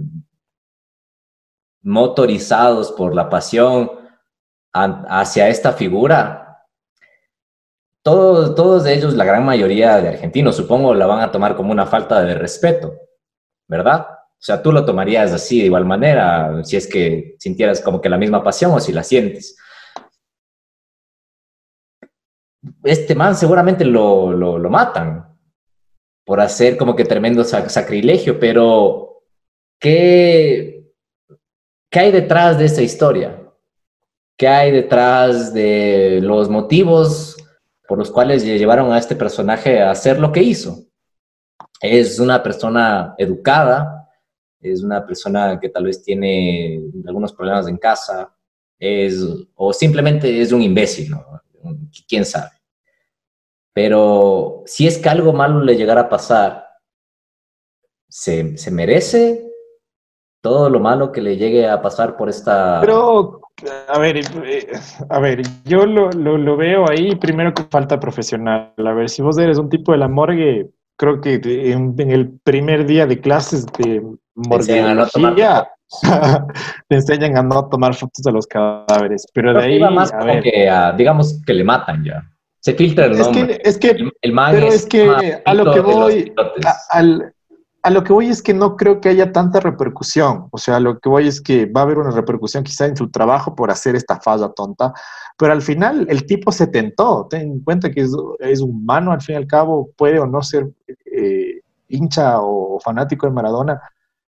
[1.81, 3.91] motorizados por la pasión
[4.71, 6.63] hacia esta figura,
[8.03, 11.85] todos, todos ellos, la gran mayoría de argentinos, supongo, la van a tomar como una
[11.85, 12.93] falta de respeto,
[13.69, 14.07] ¿verdad?
[14.11, 18.09] O sea, tú lo tomarías así de igual manera, si es que sintieras como que
[18.09, 19.55] la misma pasión o si la sientes.
[22.83, 25.25] Este man seguramente lo, lo, lo matan
[26.25, 29.23] por hacer como que tremendo sac- sacrilegio, pero
[29.79, 30.83] ¿qué,
[31.89, 33.41] ¿qué hay detrás de esa historia?
[34.37, 37.35] ¿Qué hay detrás de los motivos
[37.87, 40.85] por los cuales lle- llevaron a este personaje a hacer lo que hizo?
[41.79, 44.09] Es una persona educada,
[44.59, 48.33] es una persona que tal vez tiene algunos problemas en casa,
[48.77, 49.25] es,
[49.55, 51.25] o simplemente es un imbécil, ¿no?
[52.07, 52.51] ¿Quién sabe?
[53.73, 56.65] Pero si es que algo malo le llegara a pasar,
[58.07, 59.49] ¿se, se merece
[60.41, 62.79] todo lo malo que le llegue a pasar por esta...
[62.81, 63.41] Pero,
[63.87, 64.67] a ver, eh,
[65.09, 68.73] a ver, yo lo, lo, veo ahí primero que falta profesional.
[68.77, 70.69] A ver, si vos eres un tipo de la morgue,
[70.99, 71.39] creo que
[71.71, 74.03] en, en el primer día de clases de
[74.35, 75.69] morgueología
[76.87, 79.25] te enseñan a no tomar fotos de los cadáveres.
[79.33, 82.03] Pero de Creo ahí, iba más a como ver, que, a, digamos, que le matan
[82.03, 82.21] ya.
[82.59, 83.47] Se filtra el es nombre.
[83.57, 86.65] que, es que el, el man pero es que a lo que voy- pilotes.
[86.65, 87.33] a, al-
[87.81, 90.47] a lo que voy es que no creo que haya tanta repercusión.
[90.51, 92.97] O sea, a lo que voy es que va a haber una repercusión quizá en
[92.97, 94.91] su trabajo por hacer esta falla tonta,
[95.39, 97.25] pero al final el tipo se tentó.
[97.29, 100.43] Ten en cuenta que es, es humano, al fin y al cabo, puede o no
[100.43, 100.67] ser
[101.05, 103.81] eh, hincha o fanático de Maradona,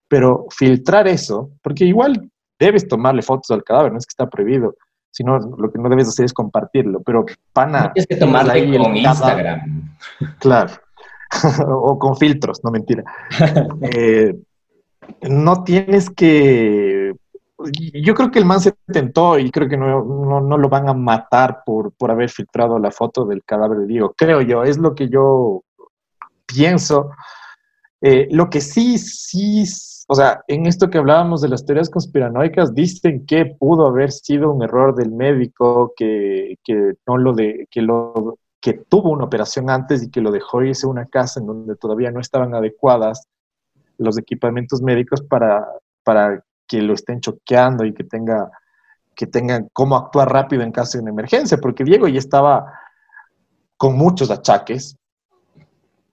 [0.07, 2.29] pero filtrar eso, porque igual
[2.59, 4.75] debes tomarle fotos al cadáver, no es que está prohibido,
[5.09, 7.91] sino lo que no debes hacer es compartirlo, pero pana...
[7.91, 9.97] Tienes que tomarte ahí con Instagram.
[10.37, 10.73] Claro.
[11.67, 13.03] o con filtros, no mentira.
[13.81, 14.35] Eh,
[15.23, 17.15] no tienes que.
[17.93, 20.87] Yo creo que el man se tentó y creo que no, no, no lo van
[20.87, 24.13] a matar por, por haber filtrado la foto del cadáver de Diego.
[24.17, 25.63] Creo yo, es lo que yo
[26.45, 27.11] pienso.
[28.01, 29.63] Eh, lo que sí, sí,
[30.07, 34.51] o sea, en esto que hablábamos de las teorías conspiranoicas, dicen que pudo haber sido
[34.51, 39.69] un error del médico, que, que no lo de, que lo que tuvo una operación
[39.69, 43.27] antes y que lo dejó irse a una casa en donde todavía no estaban adecuadas
[43.97, 45.67] los equipamientos médicos para,
[46.03, 48.49] para que lo estén choqueando y que tenga
[49.15, 52.71] que tengan cómo actuar rápido en caso de una emergencia, porque Diego ya estaba
[53.75, 54.95] con muchos achaques.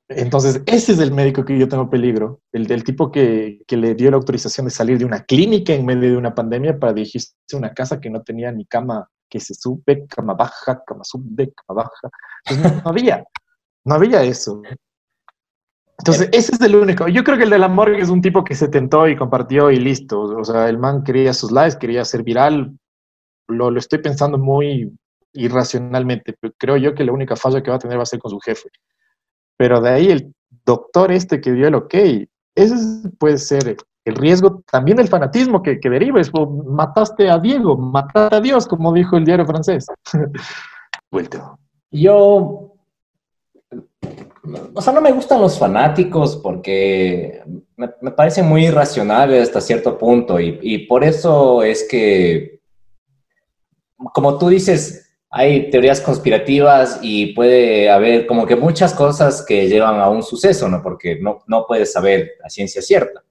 [0.09, 3.95] Entonces, ese es el médico que yo tengo peligro, el del tipo que, que le
[3.95, 7.35] dio la autorización de salir de una clínica en medio de una pandemia para dirigirse
[7.53, 11.53] a una casa que no tenía ni cama que se sube, cama baja, cama sube,
[11.53, 12.11] cama baja.
[12.45, 13.25] Entonces, no, no había,
[13.85, 14.63] no había eso.
[15.99, 17.09] Entonces, ese es el único.
[17.09, 19.71] Yo creo que el de la morgue es un tipo que se tentó y compartió
[19.71, 20.21] y listo.
[20.21, 22.77] O sea, el man quería sus likes, quería ser viral.
[23.49, 24.93] Lo, lo estoy pensando muy
[25.33, 26.35] irracionalmente.
[26.41, 28.31] pero creo yo que la única falla que va a tener va a ser con
[28.31, 28.69] su jefe.
[29.57, 30.35] Pero de ahí el
[30.65, 35.63] doctor este que dio el ok, ese es- puede ser el riesgo también del fanatismo
[35.63, 36.21] que, que deriva.
[36.21, 36.31] Es,
[36.67, 39.87] mataste a Diego, mataste a Dios, como dijo el diario francés.
[41.11, 41.59] Vuelto.
[41.91, 42.75] Yo,
[44.75, 47.43] o sea, no me gustan los fanáticos porque
[47.77, 52.61] me, me parecen muy irracionales hasta cierto punto y, y por eso es que,
[54.13, 60.01] como tú dices, hay teorías conspirativas y puede haber como que muchas cosas que llevan
[60.01, 60.83] a un suceso, ¿no?
[60.83, 63.25] Porque no, no puedes saber a ciencia cierta.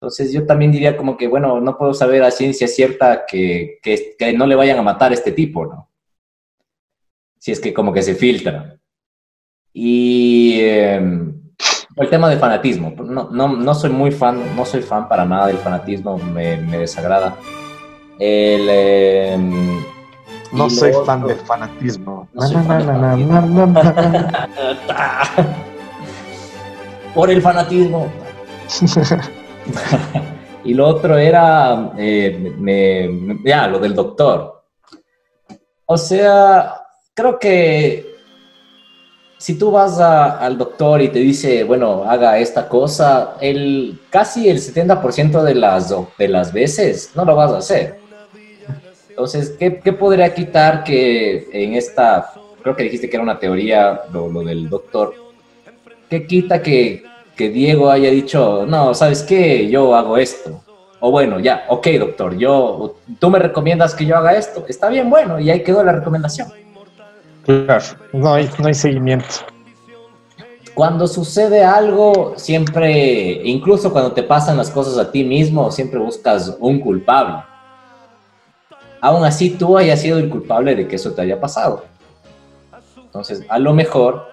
[0.00, 4.14] Entonces yo también diría como que, bueno, no puedo saber a ciencia cierta que, que,
[4.18, 5.88] que no le vayan a matar a este tipo, ¿no?
[7.44, 8.80] si es que como que se filtra.
[9.76, 10.96] Y eh,
[11.96, 15.48] el tema del fanatismo, no, no, no soy muy fan, no soy fan para nada
[15.48, 17.34] del fanatismo, me, me desagrada.
[18.20, 19.36] El, eh,
[20.52, 22.28] No soy fan del fanatismo.
[22.32, 23.74] No soy fan del.
[27.14, 28.08] Por el fanatismo.
[30.64, 34.64] y lo otro era, eh, me- me- ya, lo del doctor.
[35.86, 36.74] O sea,
[37.12, 38.13] creo que
[39.38, 44.58] si tú vas al doctor y te dice, bueno, haga esta cosa, el, casi el
[44.58, 47.98] 70% de las, de las veces no lo vas a hacer.
[49.08, 52.32] Entonces, ¿qué, qué podría quitar que en esta,
[52.62, 55.14] creo que dijiste que era una teoría, lo, lo del doctor,
[56.08, 57.04] ¿qué quita que,
[57.36, 59.68] que Diego haya dicho, no, ¿sabes qué?
[59.68, 60.62] Yo hago esto.
[61.00, 64.64] O bueno, ya, ok, doctor, yo, tú me recomiendas que yo haga esto.
[64.68, 66.48] Está bien, bueno, y ahí quedó la recomendación.
[67.44, 69.26] Claro, no hay, no hay seguimiento.
[70.74, 76.56] Cuando sucede algo, siempre, incluso cuando te pasan las cosas a ti mismo, siempre buscas
[76.58, 77.44] un culpable.
[79.00, 81.84] Aún así, tú hayas sido el culpable de que eso te haya pasado.
[82.96, 84.26] Entonces, a lo mejor,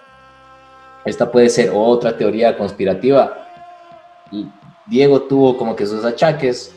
[1.04, 3.46] esta puede ser otra teoría conspirativa.
[4.86, 6.74] Diego tuvo como que sus achaques.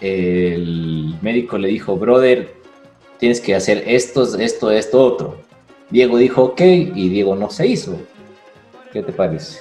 [0.00, 2.54] El médico le dijo, brother,
[3.18, 5.45] tienes que hacer esto, esto, esto, otro.
[5.90, 7.96] Diego dijo, ok, y Diego no se hizo.
[8.92, 9.60] ¿Qué te parece?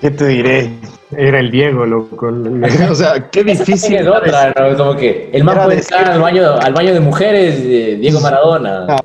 [0.00, 0.70] ¿Qué te diré?
[1.16, 2.26] Era el Diego, loco.
[2.90, 3.94] O sea, qué difícil.
[3.94, 4.76] Es otra, ¿no?
[4.76, 8.86] Como que el Era puede estar al baño, al baño de mujeres, de Diego Maradona.
[8.86, 8.96] No,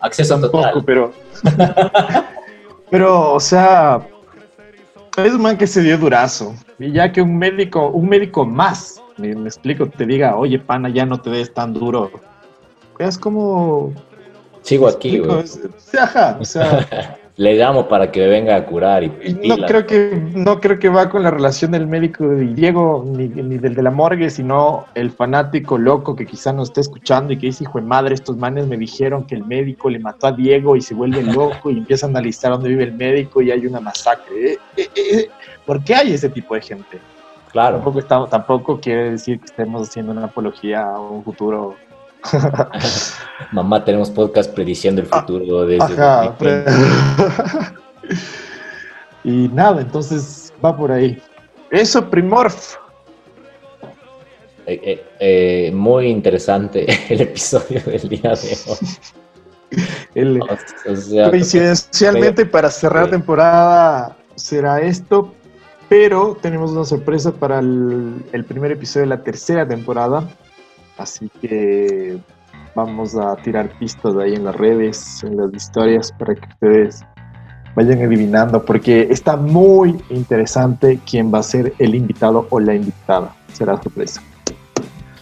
[0.00, 0.82] Acceso Tampoco, total.
[0.84, 1.12] pero.
[2.90, 4.00] pero, o sea.
[5.16, 6.54] Es un man que se dio durazo.
[6.78, 10.90] Y ya que un médico, un médico más, me, me explico, te diga, oye, pana,
[10.90, 12.10] ya no te des tan duro.
[12.98, 13.92] Es como.
[14.66, 15.44] Sigo aquí, güey.
[15.96, 20.18] Ajá, o sea, Le llamo para que venga a curar y, y no creo que
[20.34, 23.82] no creo que va con la relación del médico y Diego ni, ni del de
[23.82, 27.78] la morgue, sino el fanático loco que quizá nos esté escuchando y que dice, hijo
[27.78, 30.94] de madre, estos manes me dijeron que el médico le mató a Diego y se
[30.94, 34.52] vuelve loco y empieza a analizar dónde vive el médico y hay una masacre.
[34.52, 35.28] Eh, eh, eh,
[35.66, 36.98] ¿Por qué hay ese tipo de gente?
[37.52, 37.76] Claro.
[37.76, 41.76] Tampoco, estamos, tampoco quiere decir que estemos haciendo una apología a un futuro.
[43.52, 46.38] Mamá, tenemos podcast prediciendo el futuro desde Ajá, 2020.
[46.38, 46.64] pre-
[49.24, 51.20] y nada, entonces va por ahí.
[51.70, 52.76] Eso, Primorph.
[54.66, 58.78] Eh, eh, eh, muy interesante el episodio del día de hoy.
[60.14, 65.32] El- O sea, coincidencialmente, para cerrar temporada será esto,
[65.88, 70.28] pero tenemos una sorpresa para el, el primer episodio de la tercera temporada.
[70.98, 72.18] Así que
[72.74, 77.04] vamos a tirar pistas ahí en las redes, en las historias, para que ustedes
[77.74, 83.34] vayan adivinando, porque está muy interesante quién va a ser el invitado o la invitada.
[83.52, 84.22] Será sorpresa.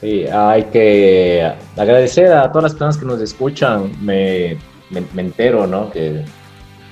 [0.01, 3.91] Sí, hay que agradecer a todas las personas que nos escuchan.
[4.01, 4.59] Me,
[5.17, 5.91] entero, ¿no?
[5.91, 6.25] Que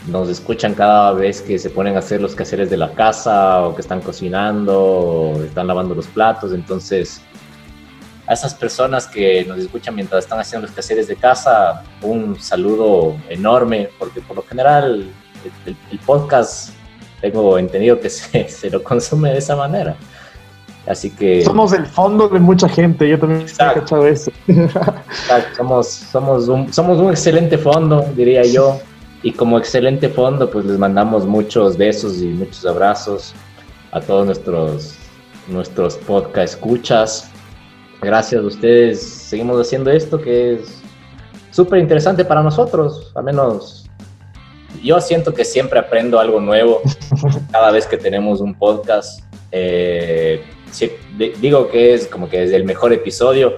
[0.09, 3.74] nos escuchan cada vez que se ponen a hacer los quehaceres de la casa o
[3.74, 6.53] que están cocinando o están lavando los platos.
[6.53, 7.20] Entonces,
[8.27, 13.16] a esas personas que nos escuchan mientras están haciendo los quehaceres de casa, un saludo
[13.29, 15.11] enorme, porque por lo general
[15.45, 16.70] el, el- el podcast
[17.20, 19.97] tengo entendido que se, se lo consume de esa manera.
[20.87, 21.45] Así que...
[21.45, 23.81] Somos el fondo de mucha gente, yo también he Exacto.
[23.81, 24.33] cachado eso.
[24.49, 28.81] Exacto, Somos, somos, un, somos un excelente fondo, diría yo.
[29.23, 33.33] Y como excelente fondo, pues les mandamos muchos besos y muchos abrazos
[33.93, 34.97] a todos nuestros,
[35.47, 37.31] nuestros podcast escuchas.
[38.03, 39.01] Gracias a ustedes.
[39.03, 40.83] Seguimos haciendo esto que es
[41.51, 43.13] súper interesante para nosotros.
[43.15, 43.89] Al menos
[44.83, 46.81] yo siento que siempre aprendo algo nuevo
[47.53, 49.23] cada vez que tenemos un podcast.
[49.53, 53.53] Eh, sí, di- digo que es como que es el mejor episodio,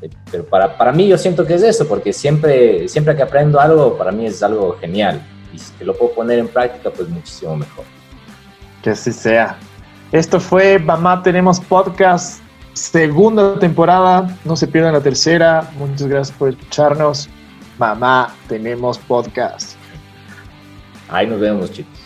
[0.00, 3.60] eh, pero para, para mí yo siento que es eso, porque siempre, siempre que aprendo
[3.60, 5.22] algo, para mí es algo genial.
[5.52, 7.84] Y si que lo puedo poner en práctica, pues muchísimo mejor.
[8.82, 9.56] Que así sea.
[10.10, 12.42] Esto fue Mamá Tenemos Podcast,
[12.74, 14.38] segunda temporada.
[14.44, 15.70] No se pierdan la tercera.
[15.78, 17.28] Muchas gracias por escucharnos.
[17.78, 19.76] Mamá Tenemos Podcast.
[21.08, 22.01] Ahí nos vemos, chicos.